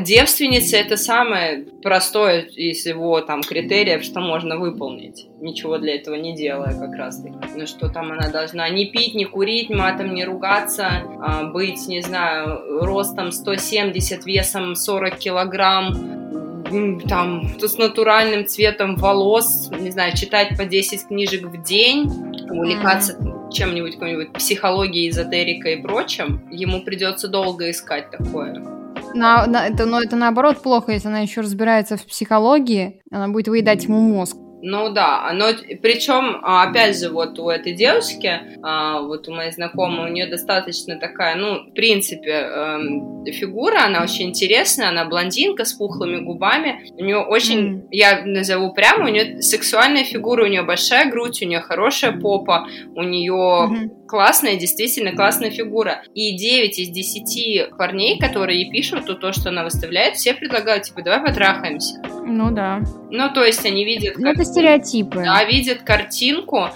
[0.00, 6.34] девственница это самое простое из его там критериев, что можно выполнить, ничего для этого не
[6.34, 7.36] делая как раз таки.
[7.54, 12.00] Ну что там она должна не пить, не курить, матом не ругаться, а, быть, не
[12.00, 20.64] знаю, ростом 170, весом 40 килограмм, там, с натуральным цветом волос, не знаю, читать по
[20.64, 22.08] 10 книжек в день,
[22.48, 23.18] увлекаться
[23.52, 28.79] чем-нибудь, какой-нибудь психологией, эзотерикой и прочим, ему придется долго искать такое.
[29.14, 33.48] На, на, это, но это наоборот плохо, если она еще разбирается в психологии, она будет
[33.48, 34.36] выедать ему мозг.
[34.62, 35.46] Ну да, но
[35.80, 38.30] причем, а, опять же, вот у этой девушки,
[38.62, 44.02] а, вот у моей знакомой, у нее достаточно такая, ну, в принципе, эм, фигура, она
[44.02, 47.86] очень интересная, она блондинка с пухлыми губами, у нее очень, mm.
[47.90, 52.66] я назову прямо, у нее сексуальная фигура, у нее большая грудь, у нее хорошая попа,
[52.94, 53.99] у нее mm-hmm.
[54.10, 56.02] Классная, действительно классная фигура.
[56.14, 60.82] И 9 из 10 парней, которые ей пишут то, то, что она выставляет, все предлагают,
[60.82, 62.02] типа, давай потрахаемся.
[62.26, 62.82] Ну да.
[63.10, 64.18] Ну, то есть они видят...
[64.18, 65.22] Ну, это стереотипы.
[65.22, 66.70] Да, видят картинку,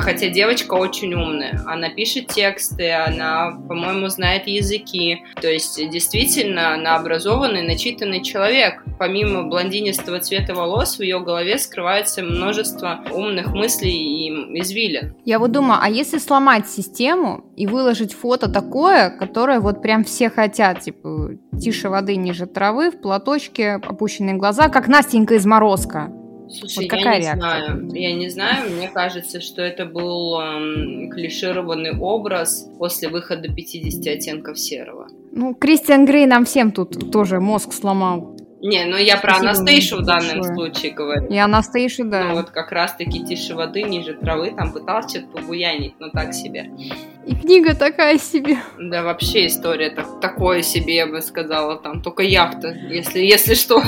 [0.00, 1.60] хотя девочка очень умная.
[1.66, 5.22] Она пишет тексты, она, по-моему, знает языки.
[5.40, 8.82] То есть, действительно, она образованный, начитанный человек.
[8.98, 15.14] Помимо блондинистого цвета волос, в ее голове скрывается множество умных мыслей и извилин.
[15.24, 20.30] Я вот думаю, а если сломать систему и выложить фото такое, которое вот прям все
[20.30, 26.12] хотят, типа, тише воды, ниже травы, в платочке, опущенные глаза, как Настенька из Морозка.
[26.50, 27.36] Слушай, вот какая я не реакция?
[27.36, 27.90] знаю.
[27.94, 28.70] Я не знаю.
[28.70, 35.08] Мне кажется, что это был эм, клишированный образ после выхода 50 оттенков серого.
[35.32, 38.35] Ну, Кристиан Грей нам всем тут тоже мозг сломал.
[38.66, 40.54] Не, ну я про Анастейшу в данном большое.
[40.54, 41.28] случае говорю.
[41.28, 42.24] И Анастейшу, да.
[42.24, 46.70] Ну вот как раз-таки тише воды, ниже травы, там пытался что-то побуянить, но так себе.
[47.26, 48.58] И книга такая себе.
[48.78, 53.82] Да, вообще история так, такое себе, я бы сказала, там только яхта, если, если что.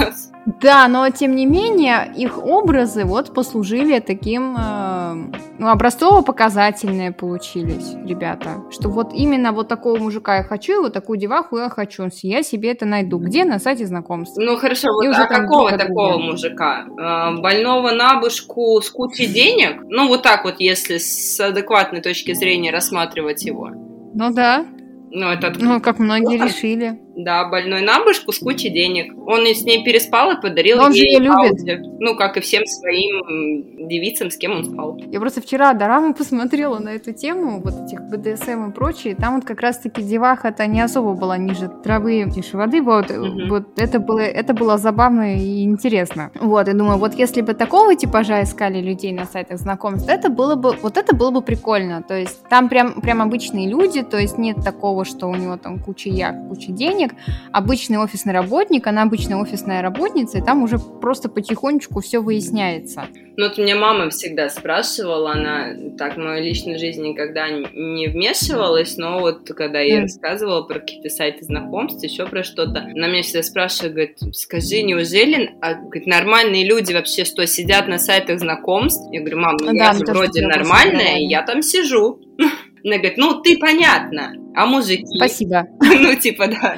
[0.61, 5.15] Да, но тем не менее их образы вот послужили таким, э,
[5.59, 8.63] ну, образцово-показательные получились, ребята.
[8.71, 12.09] Что вот именно вот такого мужика я хочу, и вот такую деваху я хочу.
[12.23, 13.19] Я себе это найду.
[13.19, 13.45] Где?
[13.45, 14.37] На сайте знакомств.
[14.39, 16.31] Ну хорошо, вот, а какого такого другие.
[16.31, 16.87] мужика?
[16.99, 19.83] Э, больного на башку с кучей денег?
[19.89, 23.71] Ну вот так вот, если с адекватной точки зрения рассматривать его.
[24.15, 24.67] Ну да.
[25.11, 25.53] Ну, это...
[25.59, 27.01] ну как многие решили.
[27.19, 29.13] Да, больной на башку с кучей денег.
[29.27, 31.81] Он с ней переспал и подарил он ей же ее любит.
[31.99, 34.97] Ну, как и всем своим девицам, с кем он спал.
[35.11, 39.17] Я просто вчера дораму посмотрела на эту тему, вот этих БДСМ и прочее.
[39.17, 42.83] Там вот как раз-таки деваха-то не особо была ниже травы, тише воды.
[42.83, 43.49] Вот, угу.
[43.49, 46.31] вот это, было, это было забавно и интересно.
[46.41, 50.55] Вот, я думаю, вот если бы такого типажа искали людей на сайтах знакомств, это было
[50.55, 52.01] бы, вот это было бы прикольно.
[52.01, 55.81] То есть там прям, прям обычные люди, то есть нет такого, что у него там
[55.81, 57.15] куча яхт, куча денег, сотрудник,
[57.53, 63.07] обычный офисный работник, она обычная офисная работница, и там уже просто потихонечку все выясняется.
[63.37, 68.97] Ну, вот меня мама всегда спрашивала, она так в мою личную жизнь никогда не вмешивалась,
[68.97, 70.03] но вот когда я mm.
[70.03, 75.53] рассказывала про какие-то сайты знакомств, еще про что-то, она меня всегда спрашивает, говорит, скажи, неужели
[75.61, 79.03] а, говорит, нормальные люди вообще что, сидят на сайтах знакомств?
[79.13, 82.21] Я говорю, мам, ну да, я же вроде нормальная, я там сижу.
[82.85, 85.07] Она говорит, ну ты понятно, а мужики?
[85.17, 85.67] Спасибо.
[85.81, 86.77] Ну типа да.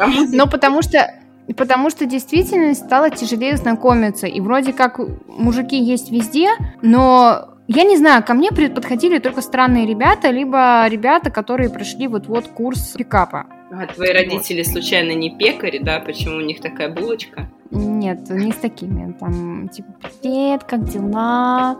[0.00, 1.10] А ну потому что
[1.56, 4.26] Потому что действительно стало тяжелее знакомиться.
[4.26, 6.50] И вроде как мужики есть везде,
[6.82, 12.48] но я не знаю, ко мне подходили только странные ребята, либо ребята, которые прошли вот-вот
[12.48, 13.46] курс пикапа.
[13.70, 16.00] А твои родители случайно не пекари, да?
[16.00, 17.50] Почему у них такая булочка?
[17.70, 19.12] Нет, не с такими.
[19.18, 19.88] Там, типа,
[20.22, 21.78] привет, как дела?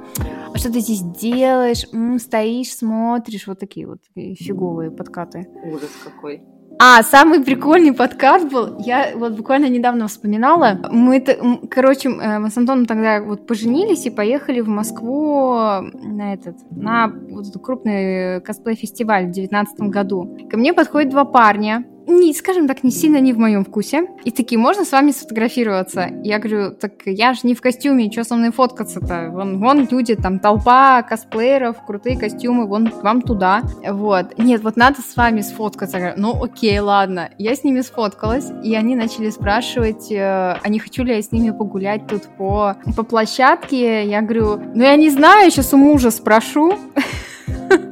[0.54, 1.86] А что ты здесь делаешь?
[1.92, 3.46] М, стоишь, смотришь.
[3.46, 5.48] Вот такие вот фиговые подкаты.
[5.64, 6.42] Ужас какой.
[6.80, 11.20] А, самый прикольный подкаст был, я вот буквально недавно вспоминала, мы,
[11.68, 17.08] короче, э, мы с Антоном тогда вот поженились и поехали в Москву на этот, на
[17.08, 20.38] вот этот крупный косплей-фестиваль в девятнадцатом году.
[20.48, 24.08] Ко мне подходят два парня, не, скажем так, не сильно не в моем вкусе.
[24.24, 26.10] И такие, можно с вами сфотографироваться?
[26.24, 29.30] Я говорю, так я же не в костюме, что со мной фоткаться-то?
[29.30, 33.62] Вон, вон люди, там толпа косплееров, крутые костюмы, вон вам туда.
[33.86, 34.38] Вот.
[34.38, 35.98] Нет, вот надо с вами сфоткаться.
[35.98, 37.30] Я говорю, ну окей, ладно.
[37.38, 41.30] Я с ними сфоткалась, и они начали спрашивать, э, а не хочу ли я с
[41.30, 44.08] ними погулять тут по, по площадке.
[44.08, 46.74] Я говорю, ну я не знаю, сейчас у мужа спрошу.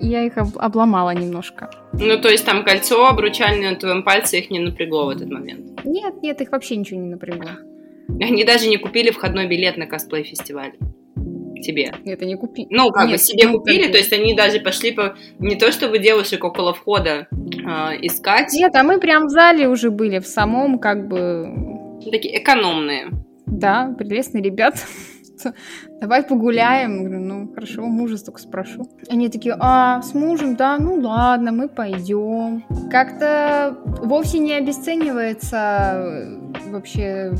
[0.00, 1.70] я их об- обломала немножко.
[1.92, 5.84] Ну, то есть там кольцо обручальное на твоем пальце их не напрягло в этот момент?
[5.84, 7.50] Нет, нет, их вообще ничего не напрягло.
[8.20, 10.74] Они даже не купили входной билет на косплей-фестиваль
[11.62, 11.92] тебе.
[12.04, 12.68] Это не купили.
[12.70, 15.16] Ну, как Нет, бы себе ну, купили, то есть они даже пошли по...
[15.38, 17.66] Не то чтобы девушек около входа э,
[18.02, 18.52] искать.
[18.52, 21.48] Нет, а мы прям в зале уже были, в самом как бы...
[22.10, 23.10] Такие экономные.
[23.46, 24.78] Да, прелестные ребята
[26.00, 27.04] давай погуляем.
[27.04, 28.88] Говорю, ну хорошо, мужа только спрошу.
[29.08, 32.64] Они такие, а, с мужем, да, ну ладно, мы пойдем.
[32.90, 37.34] Как-то вовсе не обесценивается э, вообще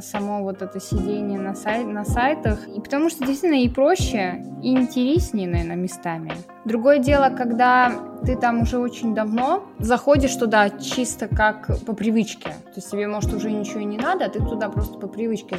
[0.00, 2.68] само вот это сидение на, сай на сайтах.
[2.68, 6.32] И потому что действительно и проще, и интереснее, наверное, местами.
[6.64, 7.92] Другое дело, когда
[8.24, 12.50] ты там уже очень давно заходишь туда чисто как по привычке.
[12.50, 15.56] То есть тебе, может, уже ничего и не надо, а ты туда просто по привычке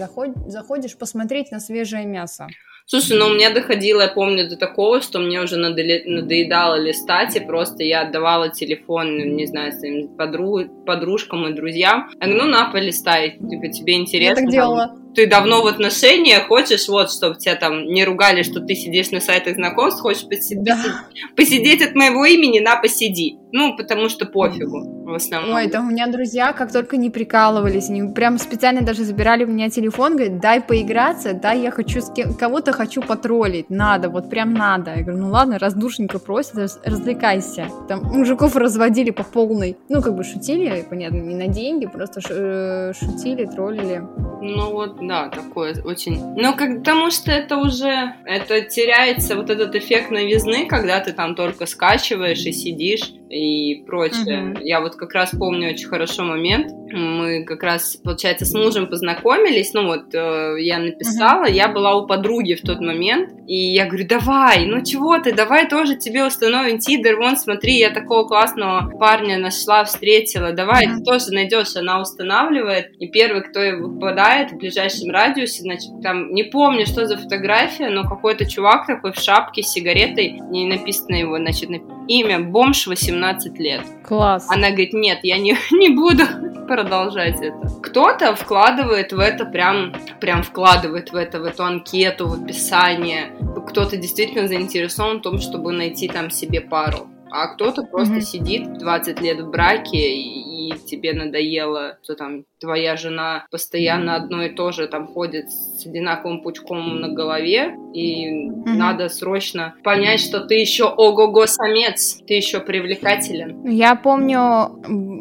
[0.48, 2.33] заходишь посмотреть на свежее мясо.
[2.34, 2.48] 是。
[2.86, 7.40] Слушай, ну у меня доходило, я помню, до такого, что мне уже надоели, надоедало листать, и
[7.40, 12.12] просто я отдавала телефон, не знаю, своим подруг, подружкам и друзьям.
[12.20, 14.42] Я говорю, ну на, полистай, типа, тебе интересно.
[14.42, 18.60] Я так делала ты давно в отношениях, хочешь вот, чтобы тебя там не ругали, что
[18.60, 21.06] ты сидишь на сайтах знакомств, хочешь посидеть, да.
[21.36, 23.38] посидеть от моего имени, на, посиди.
[23.52, 25.56] Ну, потому что пофигу в основном.
[25.56, 29.48] Ой, там у меня друзья как только не прикалывались, они прям специально даже забирали у
[29.48, 34.30] меня телефон, говорят, дай поиграться, дай я хочу с кем- кого-то хочу потроллить, надо, вот
[34.30, 34.92] прям надо.
[34.96, 37.68] Я говорю, ну ладно, раз душенька просит, развлекайся.
[37.88, 42.94] Там мужиков разводили по полной, ну, как бы шутили, понятно, не на деньги, просто э,
[42.94, 44.04] шутили, троллили.
[44.42, 46.20] Ну вот, да, такое очень...
[46.36, 48.14] Ну, как, потому что это уже...
[48.26, 54.54] Это теряется вот этот эффект новизны, когда ты там только скачиваешь и сидишь и прочее.
[54.54, 54.60] Mm-hmm.
[54.62, 56.72] Я вот как раз помню очень хорошо момент.
[56.92, 59.74] Мы как раз, получается, с мужем познакомились.
[59.74, 61.54] Ну вот, э, я написала, mm-hmm.
[61.54, 65.68] я была у подруги в тот момент, и я говорю, давай, ну чего ты, давай
[65.68, 71.32] тоже тебе установим Тидер, вон, смотри, я такого классного парня нашла, встретила, давай, ты тоже
[71.32, 71.76] найдешь.
[71.76, 77.18] Она устанавливает, и первый, кто выпадает в ближайшем радиусе, значит, там, не помню, что за
[77.18, 81.70] фотография, но какой-то чувак такой в шапке с сигаретой, не написано его, значит,
[82.08, 83.82] имя, бомж 18 17 лет.
[84.04, 84.48] Класс.
[84.50, 86.24] Она говорит, нет, я не, не буду
[86.68, 87.68] продолжать это.
[87.82, 93.34] Кто-то вкладывает в это прям, прям вкладывает в это, в эту анкету, в описание.
[93.68, 98.22] Кто-то действительно заинтересован в том, чтобы найти там себе пару а кто-то просто mm-hmm.
[98.22, 104.44] сидит 20 лет в браке и, и тебе надоело, что там твоя жена постоянно одно
[104.44, 108.74] и то же там ходит с одинаковым пучком на голове, и mm-hmm.
[108.76, 113.68] надо срочно понять, что ты еще ого-го самец, ты еще привлекателен.
[113.68, 114.38] Я помню,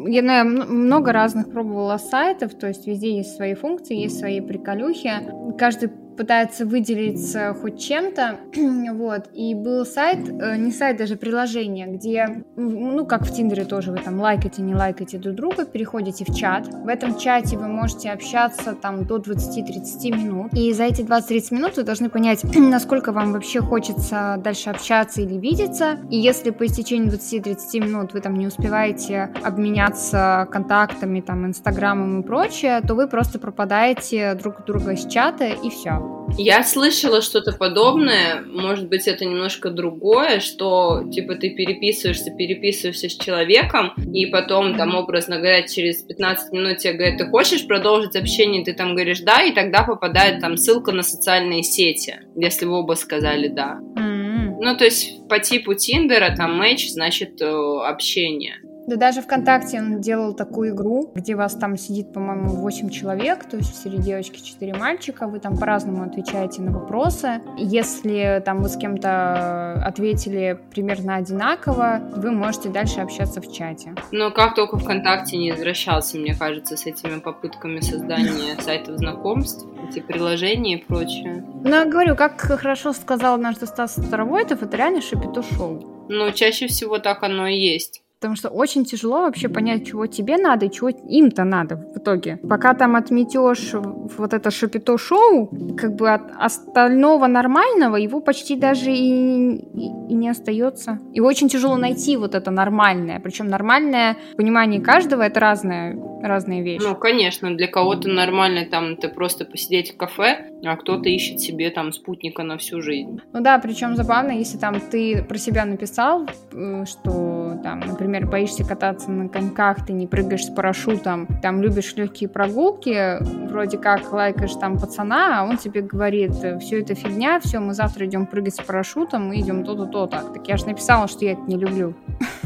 [0.07, 4.39] я, ну, я много разных пробовала сайтов, то есть везде есть свои функции, есть свои
[4.39, 5.13] приколюхи.
[5.57, 8.39] Каждый пытается выделиться хоть чем-то,
[8.93, 13.91] вот, и был сайт, э, не сайт, даже приложение, где, ну, как в Тиндере тоже,
[13.91, 18.11] вы там лайкаете, не лайкаете друг друга, переходите в чат, в этом чате вы можете
[18.11, 23.33] общаться там до 20-30 минут, и за эти 20-30 минут вы должны понять, насколько вам
[23.33, 28.47] вообще хочется дальше общаться или видеться, и если по истечении 20-30 минут вы там не
[28.47, 35.45] успеваете обменяться контактами, там, инстаграмом и прочее, то вы просто пропадаете друг друга из чата,
[35.45, 36.02] и все.
[36.37, 43.15] Я слышала что-то подобное, может быть, это немножко другое, что, типа, ты переписываешься, переписываешься с
[43.15, 48.63] человеком, и потом, там, образно говоря, через 15 минут тебе говорят, ты хочешь продолжить общение,
[48.63, 52.93] ты там говоришь «да», и тогда попадает там ссылка на социальные сети, если вы оба
[52.93, 53.79] сказали «да».
[53.95, 54.55] Mm-hmm.
[54.59, 58.55] Ну, то есть по типу Тиндера там матч значит э, общение.
[58.87, 63.57] Да даже ВКонтакте он делал такую игру, где вас там сидит, по-моему, 8 человек, то
[63.57, 67.41] есть 4 девочки, 4 мальчика, вы там по-разному отвечаете на вопросы.
[67.57, 73.95] Если там вы с кем-то ответили примерно одинаково, вы можете дальше общаться в чате.
[74.11, 79.99] Но как только ВКонтакте не возвращался, мне кажется, с этими попытками создания сайтов знакомств, эти
[79.99, 81.45] приложения и прочее.
[81.63, 86.05] Ну, я говорю, как хорошо сказал наш Стас Старовойтов, это реально шапито шоу.
[86.09, 88.02] Ну, чаще всего так оно и есть.
[88.23, 92.39] Потому что очень тяжело вообще понять, чего тебе надо и чего им-то надо в итоге.
[92.49, 99.55] Пока там отметешь вот это шапито-шоу, как бы от остального нормального его почти даже и,
[99.55, 100.99] и, и не остается.
[101.11, 103.19] И очень тяжело найти вот это нормальное.
[103.19, 106.83] Причем нормальное в понимании каждого это разное, разные вещи.
[106.83, 111.69] Ну, конечно, для кого-то нормально там ты просто посидеть в кафе, а кто-то ищет себе
[111.71, 113.19] там спутника на всю жизнь.
[113.33, 118.63] Ну да, причем забавно, если там ты про себя написал, э, что там, например, боишься
[118.63, 124.53] кататься на коньках, ты не прыгаешь с парашютом, там любишь легкие прогулки, вроде как лайкаешь
[124.53, 128.61] там пацана, а он тебе говорит, все это фигня, все, мы завтра идем прыгать с
[128.61, 130.23] парашютом, мы идем то-то, то-то.
[130.33, 131.95] Так я же написала, что я это не люблю.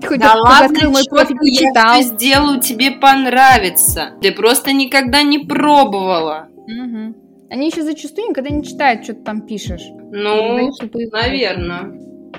[0.00, 4.12] Ты да ладно, открыл мой профиль, я сделаю, тебе понравится.
[4.20, 6.48] Ты просто никогда не пробовала.
[6.66, 7.14] Угу.
[7.50, 9.84] Они еще зачастую никогда не читают, что ты там пишешь.
[10.10, 10.70] Ну,
[11.12, 11.92] наверное.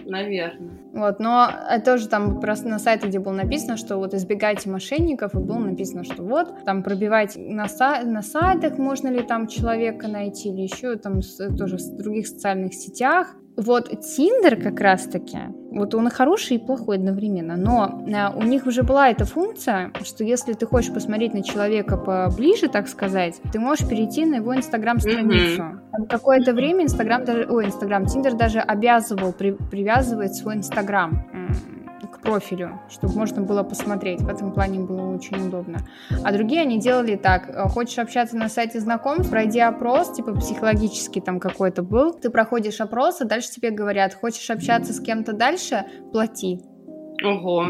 [0.05, 0.76] Наверное.
[0.97, 5.35] Вот, но это тоже там просто на сайте, где было написано, что вот избегайте мошенников,
[5.35, 10.07] и было написано, что вот, там пробивайте на, са- на сайтах, можно ли там человека
[10.07, 11.19] найти, или еще там
[11.55, 13.35] тоже в других социальных сетях.
[13.57, 15.39] Вот Тиндер как раз-таки,
[15.71, 19.91] вот он и хороший, и плохой одновременно, но а, у них уже была эта функция,
[20.03, 24.55] что если ты хочешь посмотреть на человека поближе, так сказать, ты можешь перейти на его
[24.55, 25.61] инстаграм-страницу.
[25.63, 26.07] Mm-hmm.
[26.07, 31.25] Какое-то время инстаграм даже, ой, инстаграм, Тиндер даже обязывал при, привязывать свой инстаграм
[32.21, 34.21] профилю, чтобы можно было посмотреть.
[34.21, 35.79] В этом плане было очень удобно.
[36.23, 37.49] А другие они делали так.
[37.49, 42.13] Э, хочешь общаться на сайте знакомств, пройди опрос, типа психологический там какой-то был.
[42.13, 46.61] Ты проходишь опрос, а дальше тебе говорят, хочешь общаться с кем-то дальше, плати.
[47.23, 47.65] Ого.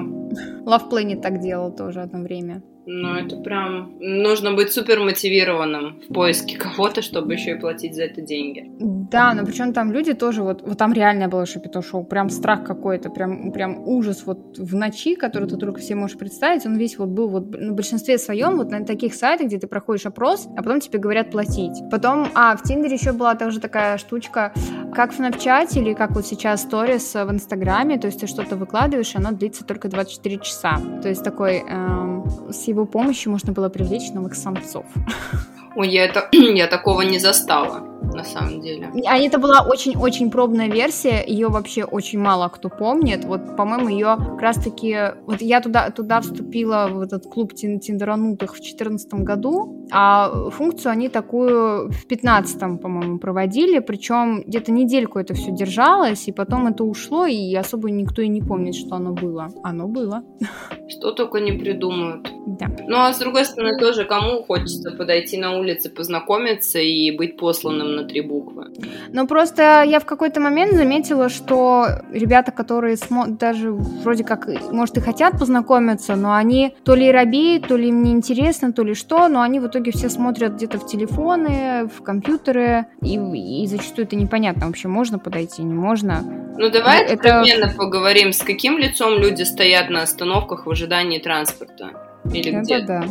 [0.66, 2.62] Love Planet так делал тоже одно время.
[2.90, 3.98] Ну, это прям...
[4.00, 8.72] Нужно быть супер мотивированным в поиске кого-то, чтобы еще и платить за это деньги.
[8.80, 12.64] Да, но причем там люди тоже, вот, вот там реально было шапито шоу, прям страх
[12.64, 16.98] какой-то, прям, прям ужас вот в ночи, который ты только себе можешь представить, он весь
[16.98, 20.64] вот был вот на большинстве своем вот на таких сайтах, где ты проходишь опрос, а
[20.64, 21.84] потом тебе говорят платить.
[21.92, 24.54] Потом, а, в Тиндере еще была тоже такая штучка,
[24.94, 29.14] как в Снапчате или как вот сейчас сторис в Инстаграме, то есть ты что-то выкладываешь,
[29.14, 30.80] и оно длится только 24 часа.
[31.02, 32.17] То есть такой эм,
[32.52, 34.86] с его помощью можно было привлечь новых самцов.
[35.76, 38.92] Ой, я, это, я такого не застала на самом деле.
[39.06, 43.26] А это была очень-очень пробная версия, ее вообще очень мало кто помнит.
[43.26, 44.98] Вот, по-моему, ее как раз-таки...
[45.26, 50.92] Вот я туда, туда вступила, в этот клуб тин тиндеранутых в 2014 году, а функцию
[50.92, 56.84] они такую в 15 по-моему, проводили, причем где-то недельку это все держалось, и потом это
[56.84, 59.50] ушло, и особо никто и не помнит, что оно было.
[59.64, 60.24] Оно было.
[60.88, 62.30] Что только не придумают.
[62.46, 62.68] Да.
[62.88, 67.87] Ну, а с другой стороны, тоже кому хочется подойти на улице, познакомиться и быть посланным
[67.96, 68.66] на три буквы.
[69.12, 74.98] Ну, просто я в какой-то момент заметила, что ребята, которые смо- даже вроде как, может,
[74.98, 79.28] и хотят познакомиться, но они то ли робеют, то ли им неинтересно, то ли что,
[79.28, 84.16] но они в итоге все смотрят где-то в телефоны, в компьютеры, и, и зачастую это
[84.16, 86.24] непонятно вообще, можно подойти, не можно.
[86.58, 87.74] Ну, давай ну, это...
[87.78, 91.92] поговорим, с каким лицом люди стоят на остановках в ожидании транспорта.
[92.34, 92.82] Или это где?
[92.82, 93.04] да.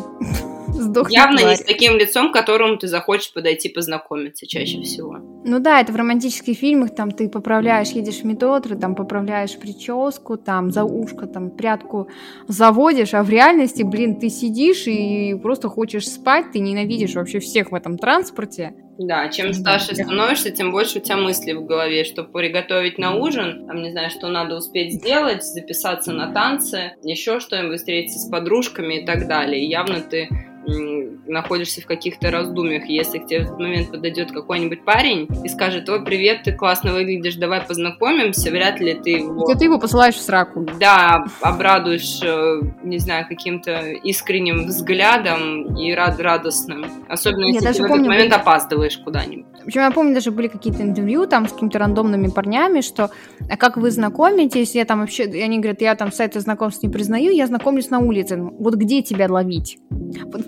[0.69, 1.51] Сдохни Явно тварь.
[1.51, 5.19] не с таким лицом, к которому ты захочешь подойти познакомиться чаще всего.
[5.45, 10.37] Ну да, это в романтических фильмах, там ты поправляешь, едешь в метро, там поправляешь прическу,
[10.37, 12.09] там за ушко, там прядку
[12.49, 17.71] заводишь, а в реальности, блин, ты сидишь и просто хочешь спать, ты ненавидишь вообще всех
[17.71, 18.75] в этом транспорте.
[18.99, 23.67] Да, чем старше становишься, тем больше у тебя мыслей в голове, что приготовить на ужин,
[23.67, 29.03] там, не знаю, что надо успеть сделать, записаться на танцы, еще что-нибудь, встретиться с подружками
[29.03, 29.63] и так далее.
[29.63, 30.29] И явно ты
[30.67, 32.87] находишься в каких-то раздумьях.
[32.87, 36.93] Если к тебе в этот момент подойдет какой-нибудь парень и скажет, ой, привет, ты классно
[36.93, 39.55] выглядишь, давай познакомимся, вряд ли ты его...
[39.55, 40.67] Ты его посылаешь в сраку.
[40.79, 46.87] Да, обрадуешь, э, не знаю, каким-то искренним взглядом и рад радостным.
[47.09, 49.47] Особенно, если ты в этот момент опаздываешь куда-нибудь.
[49.65, 53.11] Причем я помню, даже были какие-то интервью там с какими-то рандомными парнями, что
[53.51, 57.33] а как вы знакомитесь, я там вообще, они говорят, я там сайты знакомств не признаю,
[57.33, 58.37] я знакомлюсь на улице.
[58.37, 59.79] Вот где тебя ловить?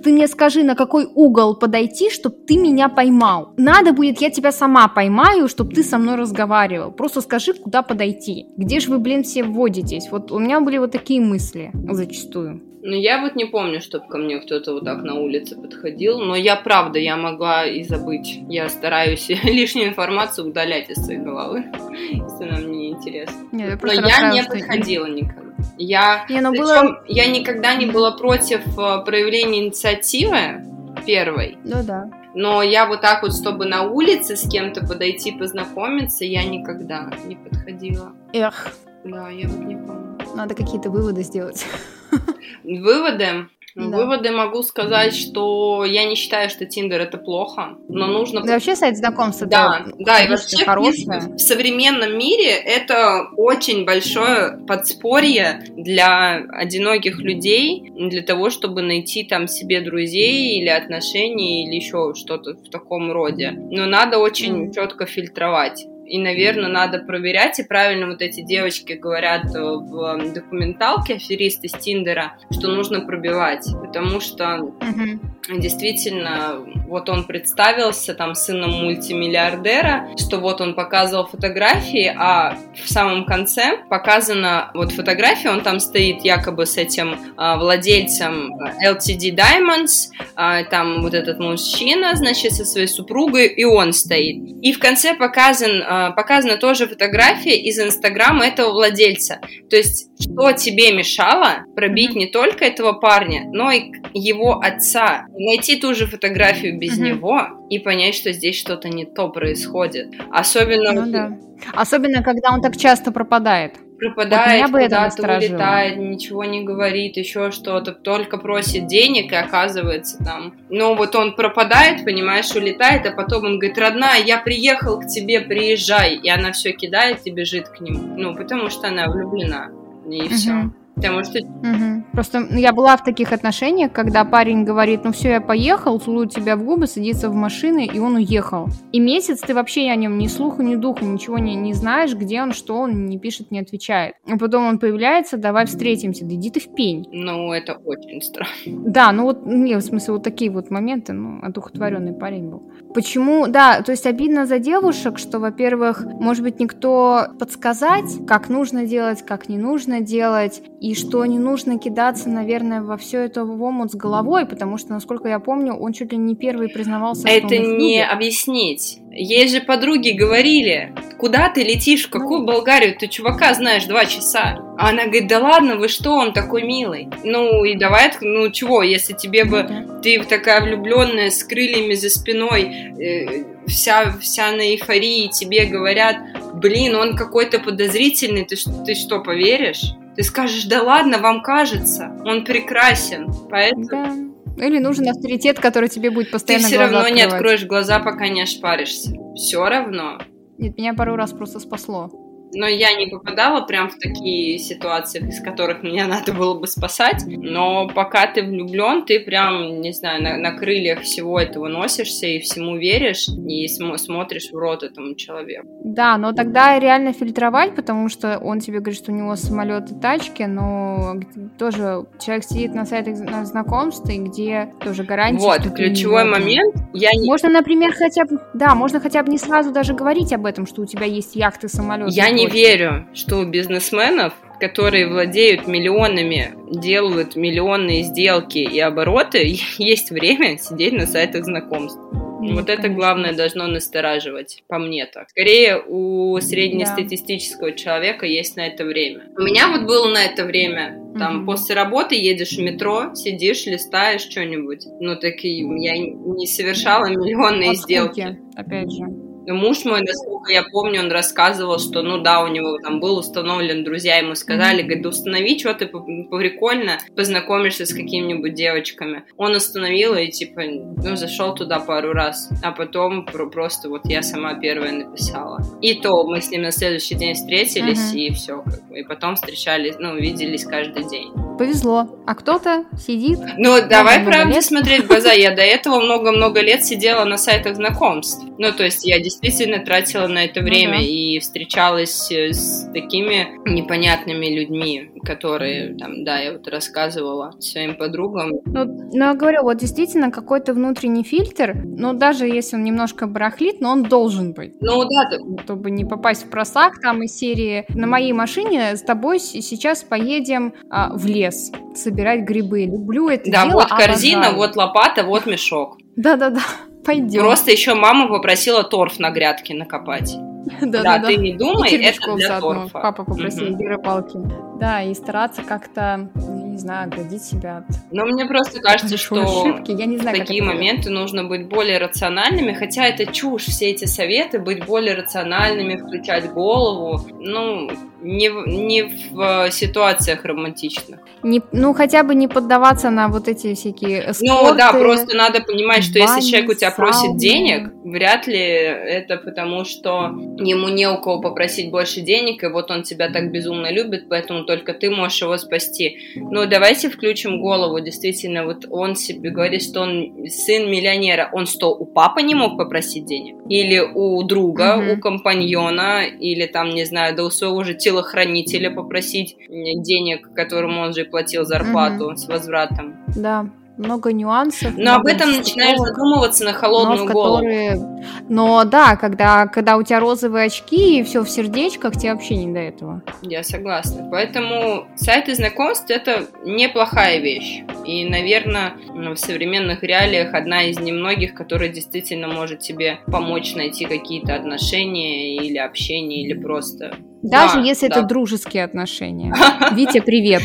[0.05, 3.53] Ты мне скажи, на какой угол подойти, чтобы ты меня поймал.
[3.57, 6.93] Надо будет, я тебя сама поймаю, чтобы ты со мной разговаривал.
[6.93, 8.47] Просто скажи, куда подойти.
[8.57, 10.09] Где же вы, блин, все вводитесь?
[10.11, 12.63] Вот у меня были вот такие мысли зачастую.
[12.81, 16.37] Ну, я вот не помню, чтобы ко мне кто-то вот так на улице подходил, но
[16.37, 18.39] я, правда, я могла и забыть.
[18.49, 21.65] Я стараюсь лишнюю информацию удалять из своей головы,
[22.11, 23.47] если она мне не интересна.
[23.53, 25.48] Нет, я но я не подходила никогда.
[25.77, 27.03] Я, не, ну было...
[27.07, 30.65] я никогда не была против э, проявления инициативы
[31.07, 31.59] первой.
[31.65, 32.11] Ну да.
[32.35, 37.37] Но я вот так вот, чтобы на улице с кем-то подойти познакомиться, я никогда не
[37.37, 38.13] подходила.
[38.33, 38.73] Эх.
[39.05, 40.19] Да, я вот не помню.
[40.35, 41.65] Надо какие-то выводы сделать.
[42.65, 43.49] Выводы?
[43.79, 43.97] Да.
[43.97, 48.43] Выводы могу сказать, что я не считаю, что Тиндер это плохо, но нужно...
[48.43, 51.21] Да вообще сайт знакомств Да, да, и вообще хорошее.
[51.37, 59.47] в современном мире это очень большое подспорье для одиноких людей, для того, чтобы найти там
[59.47, 63.53] себе друзей или отношений или еще что-то в таком роде.
[63.53, 64.75] Но надо очень mm.
[64.75, 71.15] четко фильтровать и, наверное, надо проверять, и правильно вот эти девочки говорят э, в документалке
[71.15, 75.21] аферисты с Тиндера, что нужно пробивать, потому что mm-hmm.
[75.49, 83.25] Действительно, вот он представился там сыном мультимиллиардера, что вот он показывал фотографии, а в самом
[83.25, 88.55] конце показана вот фотография, он там стоит якобы с этим а, владельцем
[88.85, 94.37] LTD Diamonds, а, там вот этот мужчина, значит, со своей супругой, и он стоит.
[94.63, 99.41] И в конце показан а, показана тоже фотография из Инстаграма этого владельца.
[99.71, 105.77] То есть, что тебе мешало пробить не только этого парня, но и его отца, найти
[105.77, 110.15] ту же фотографию без него и понять, что здесь что-то не то происходит.
[110.31, 110.93] Особенно...
[110.93, 111.39] Ну, да.
[111.73, 117.93] Особенно, когда он так часто пропадает пропадает, вот куда-то улетает, ничего не говорит, еще что-то,
[117.93, 120.55] только просит денег и оказывается там.
[120.71, 125.41] Но вот он пропадает, понимаешь, улетает, а потом он говорит, родная, я приехал к тебе,
[125.41, 126.15] приезжай.
[126.15, 128.17] И она все кидает и бежит к нему.
[128.17, 129.71] Ну, потому что она влюблена.
[130.11, 130.73] И угу.
[130.99, 131.39] Потому что...
[131.39, 132.05] Угу.
[132.13, 136.57] Просто я была в таких отношениях, когда парень говорит, ну все, я поехал, целует тебя
[136.57, 138.69] в губы, садится в машину, и он уехал.
[138.93, 142.43] И месяц ты вообще о нем ни слуху, ни духу, ничего не, не знаешь, где
[142.43, 144.17] он, что он, не пишет, не отвечает.
[144.29, 147.07] А потом он появляется, давай встретимся, да иди ты в пень.
[147.13, 148.51] Ну, это очень странно.
[148.67, 152.63] Да, ну вот, не, в смысле, вот такие вот моменты, ну, одухотворенный парень был.
[152.95, 158.87] Почему, да, то есть обидно за девушек, что, во-первых, может быть, никто подсказать, как нужно
[158.87, 163.63] делать, как не нужно делать, и что не нужно кидаться, наверное, во все это в
[163.63, 167.49] омут с головой, потому что, насколько я помню, он чуть ли не первый признавался, Это
[167.49, 169.01] что он не объяснить.
[169.11, 172.47] Ей же подруги говорили, куда ты летишь, в какую ну...
[172.47, 174.59] Болгарию, ты чувака знаешь два часа.
[174.79, 177.09] А она говорит, да ладно, вы что, он такой милый.
[177.25, 182.11] Ну и давай, ну чего, если тебе бы, ну ты такая влюбленная с крыльями за
[182.11, 186.17] спиной, э, вся, вся на эйфории, тебе говорят,
[186.55, 188.57] блин, он какой-то подозрительный, ты,
[188.87, 189.95] ты что, поверишь?
[190.19, 193.87] Ты скажешь, да ладно, вам кажется, он прекрасен, поэтому...
[193.87, 194.67] Да.
[194.67, 197.15] Или нужен авторитет, который тебе будет постоянно Ты все равно открывать.
[197.15, 199.13] не откроешь глаза, пока не ошпаришься.
[199.37, 200.19] Все равно.
[200.59, 202.11] Нет, меня пару раз просто спасло
[202.53, 207.25] но я не попадала прям в такие ситуации, из которых меня надо было бы спасать.
[207.27, 212.41] Но пока ты влюблен, ты прям, не знаю, на, на крыльях всего этого носишься и
[212.41, 215.69] всему веришь, и см- смотришь в рот этому человеку.
[215.85, 219.95] Да, но тогда реально фильтровать, потому что он тебе говорит, что у него самолет и
[219.95, 221.15] тачки, но
[221.59, 225.45] тоже человек сидит на сайтах знакомств, и где тоже гарантия.
[225.45, 226.75] Вот, ключевой момент.
[226.93, 227.27] Я не...
[227.27, 230.83] Можно, например, хотя бы, да, можно хотя бы не сразу даже говорить об этом, что
[230.83, 232.11] у тебя есть яхты, самолет.
[232.11, 240.11] Я не верю, что у бизнесменов, которые владеют миллионами, делают миллионные сделки и обороты, есть
[240.11, 242.01] время сидеть на сайтах знакомств.
[242.41, 245.29] Нет, вот это главное должно настораживать, по мне так.
[245.31, 247.77] Скорее, у среднестатистического да.
[247.77, 249.25] человека есть на это время.
[249.37, 251.01] У меня вот было на это время.
[251.19, 251.47] Там угу.
[251.47, 254.87] после работы едешь в метро, сидишь, листаешь что-нибудь.
[255.01, 258.39] Ну, так и я не совершала миллионные От сделки.
[258.55, 259.28] Опять же.
[259.53, 263.85] Муж мой, насколько я помню, он рассказывал, что, ну да, у него там был установлен,
[263.85, 269.25] друзья ему сказали, говорит, установи что-то прикольно, познакомишься с какими-нибудь девочками.
[269.37, 274.55] Он установил и, типа, ну, зашел туда пару раз, а потом просто вот я сама
[274.55, 275.63] первая написала.
[275.81, 278.19] И то мы с ним на следующий день встретились, mm-hmm.
[278.19, 283.41] и все, как бы, и потом встречались, ну, виделись каждый день повезло, а кто-то сидит.
[283.59, 284.65] Ну, давай правда лет.
[284.65, 285.33] смотреть в глаза.
[285.33, 288.43] Я до этого много-много лет сидела на сайтах знакомств.
[288.59, 289.38] Ну, то есть я действительно
[289.85, 291.05] тратила на это время ну, да.
[291.05, 298.51] и встречалась с такими непонятными людьми, которые, там, да, я вот рассказывала своим подругам.
[298.65, 303.81] Ну, ну, я говорю, вот действительно какой-то внутренний фильтр, но даже если он немножко барахлит,
[303.81, 304.75] но он должен быть.
[304.81, 305.63] Ну, да.
[305.65, 310.75] Чтобы не попасть в просак там из серии «На моей машине с тобой сейчас поедем
[310.91, 312.85] а, в лес» собирать грибы.
[312.85, 313.83] Люблю это да, дело.
[313.83, 314.57] Да, вот корзина, обожаю.
[314.57, 315.99] вот лопата, вот мешок.
[316.17, 316.63] Да-да-да,
[317.09, 317.41] пойдем.
[317.41, 320.37] Просто еще мама попросила торф на грядке накопать.
[320.83, 323.01] Да, да, ты не думай, это для торфа.
[323.01, 324.03] Папа попросил угу.
[324.03, 324.37] палки.
[324.79, 327.85] Да, и стараться как-то, не знаю, оградить себя от...
[328.11, 329.93] Но мне просто кажется, что ошибки.
[329.93, 334.05] Я не знаю, в такие моменты нужно быть более рациональными, хотя это чушь, все эти
[334.05, 337.27] советы, быть более рациональными, включать голову.
[337.41, 341.21] Ну, не, не в ситуациях романтичных.
[341.43, 345.61] Не, ну, хотя бы не поддаваться на вот эти всякие эскорты, Ну, да, просто надо
[345.61, 347.13] понимать, что бани, если человек у тебя сауны.
[347.13, 352.69] просит денег, вряд ли это потому, что ему не у кого попросить больше денег, и
[352.69, 356.19] вот он тебя так безумно любит, поэтому только ты можешь его спасти.
[356.35, 361.91] Ну, давайте включим голову, действительно, вот он себе говорит, что он сын миллионера, он что,
[361.91, 363.57] у папы не мог попросить денег?
[363.69, 365.17] Или у друга, mm-hmm.
[365.17, 371.13] у компаньона, или там, не знаю, да у своего же телохранителя попросить денег, которому он
[371.13, 372.37] же платил зарплату mm-hmm.
[372.37, 373.17] с возвратом.
[373.37, 373.67] Да
[373.99, 374.97] много нюансов.
[374.97, 377.57] Но об этом начинаешь задумываться на холодную но голову.
[377.57, 378.01] Которые...
[378.49, 382.73] Но да, когда, когда у тебя розовые очки и все в сердечках, тебе вообще не
[382.73, 383.23] до этого.
[383.43, 384.29] Я согласна.
[384.31, 387.83] Поэтому сайты знакомств это неплохая вещь.
[388.07, 394.55] И, наверное, в современных реалиях одна из немногих, которая действительно может тебе помочь найти какие-то
[394.55, 398.17] отношения или общение, или просто даже да, если да.
[398.17, 399.55] это дружеские отношения.
[399.93, 400.63] Витя, привет.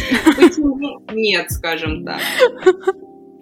[1.14, 2.20] Нет, скажем так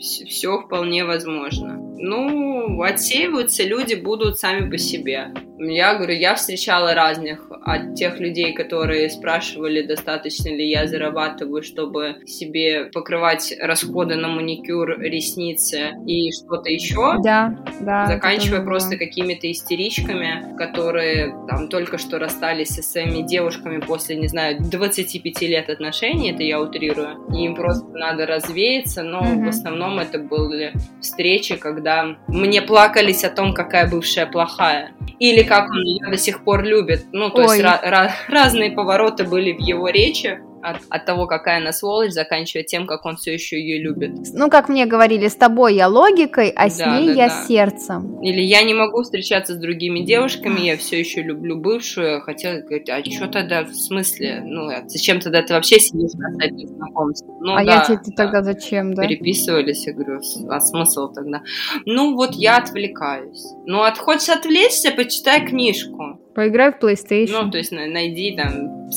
[0.02, 1.78] все вполне возможно.
[1.98, 5.32] Ну, отсеиваются люди будут сами по себе.
[5.60, 12.15] Я говорю, я встречала разных от тех людей, которые спрашивали, достаточно ли я зарабатываю, чтобы
[12.26, 17.18] себе покрывать расходы на маникюр, ресницы и что-то еще.
[17.23, 18.07] Да, да.
[18.07, 24.57] Заканчивая просто какими-то истеричками, которые там только что расстались со своими девушками после, не знаю,
[24.60, 27.19] 25 лет отношений, это я утрирую.
[27.36, 29.45] И им просто надо развеяться, но mm-hmm.
[29.45, 34.91] в основном это были встречи, когда мне плакались о том, какая бывшая плохая.
[35.19, 37.05] Или как он ее до сих пор любит.
[37.11, 37.57] Ну, то Ой.
[37.57, 42.63] есть ra- разные повороты были в его речи от, от того, какая она сволочь, заканчивая
[42.63, 44.11] тем, как он все еще ее любит.
[44.33, 47.45] Ну, как мне говорили, с тобой я логикой, а с да, ней да, я да.
[47.47, 48.21] сердцем.
[48.21, 52.89] Или я не могу встречаться с другими девушками, я все еще люблю бывшую, хотела говорить,
[52.89, 54.41] а что тогда в смысле?
[54.45, 57.27] Ну, а зачем тогда ты вообще сидишь на сайте знакомств?
[57.39, 58.23] Ну, а да, я тебе да.
[58.23, 59.03] тогда зачем, да?
[59.03, 61.41] Переписывались, я говорю, а смысл тогда?
[61.85, 63.45] Ну, вот я отвлекаюсь.
[63.65, 66.20] Ну, от, хочешь отвлечься, почитай книжку.
[66.34, 67.44] Поиграй в PlayStation.
[67.44, 68.88] Ну, то есть найди там,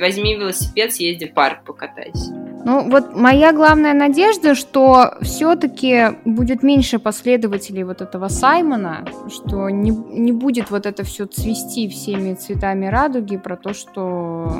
[0.00, 2.43] возьми велосипед, съезди в парк, покатайся.
[2.64, 9.90] Ну, вот моя главная надежда, что все-таки будет меньше последователей вот этого Саймона, что не,
[9.90, 14.58] не будет вот это все цвести всеми цветами радуги про то, что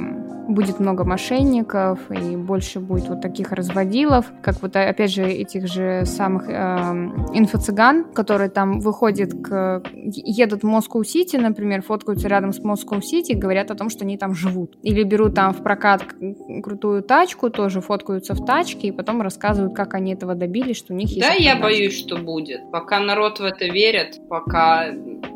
[0.48, 6.05] будет много мошенников и больше будет вот таких разводилов, как вот опять же этих же
[6.05, 9.82] самых э, инфо-цыган, которые там выходят к...
[9.94, 14.76] едут в Москву-Сити, например, фоткаются рядом с Москву-Сити, говорят о том, что они там живут.
[14.82, 16.02] Или берут там в прокат
[16.62, 20.96] крутую тачку, тоже фоткаются в тачке, и потом рассказывают, как они этого добились, что у
[20.96, 21.20] них есть...
[21.20, 22.70] Да, я боюсь, что будет.
[22.70, 24.86] Пока народ в это верит, пока,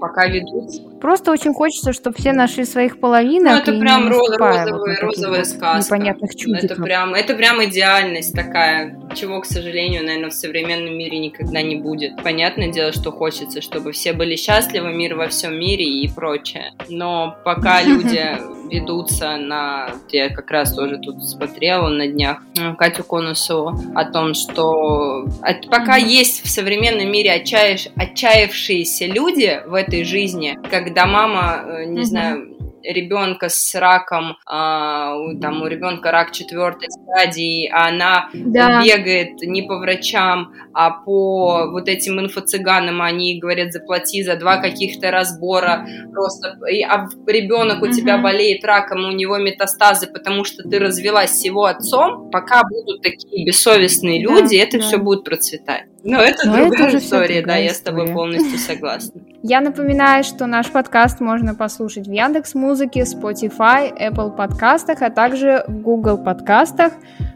[0.00, 0.82] пока ведутся.
[1.00, 3.52] Просто очень хочется, чтобы все нашли своих половинок.
[3.52, 4.66] Ну, это прям розовая,
[5.00, 5.96] розовая сказка.
[5.96, 6.64] Непонятных чудиков.
[6.64, 11.76] Это прям, это прям идеальность такая, чего, к сожалению, наверное, в современном мире никогда не
[11.76, 12.20] будет.
[12.22, 16.72] Понятное дело, что хочется, чтобы все были счастливы, мир во всем мире и прочее.
[16.88, 18.38] Но пока люди
[18.70, 19.90] ведутся на...
[20.10, 22.42] Я как раз тоже тут смотрела на днях
[22.76, 25.26] Катю Конусову о том, что
[25.70, 32.57] пока есть в современном мире отчаявшиеся люди в этой жизни, когда мама, э, не знаю,
[32.82, 38.82] ребенка с раком, а, там у ребенка рак четвертой стадии, а она да.
[38.82, 45.10] бегает не по врачам, а по вот этим инфо-цыганам, они говорят, заплати за два каких-то
[45.10, 47.92] разбора, просто, а ребенок у mm-hmm.
[47.92, 53.02] тебя болеет раком, у него метастазы, потому что ты развелась с его отцом, пока будут
[53.02, 54.84] такие бессовестные люди, да, это да.
[54.84, 55.84] все будет процветать.
[56.08, 59.20] Но это Но другая это история, да, я с тобой полностью согласна.
[59.42, 65.64] Я напоминаю, что наш подкаст можно послушать в Яндекс Музыке, Spotify, Apple подкастах, а также
[65.68, 66.94] в Google подкастах.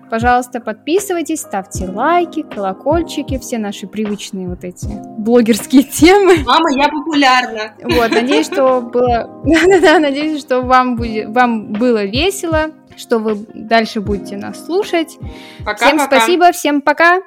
[0.08, 4.86] Пожалуйста, подписывайтесь, ставьте лайки, колокольчики, все наши привычные вот эти
[5.18, 6.38] блогерские темы.
[6.44, 7.74] Мама, я популярна.
[7.82, 9.42] Вот, надеюсь, что было...
[9.44, 11.28] Да-да-да, надеюсь, что вам, будет...
[11.28, 15.18] вам было весело, что вы дальше будете нас слушать.
[15.64, 16.16] Пока, всем пока.
[16.16, 17.20] спасибо, всем пока.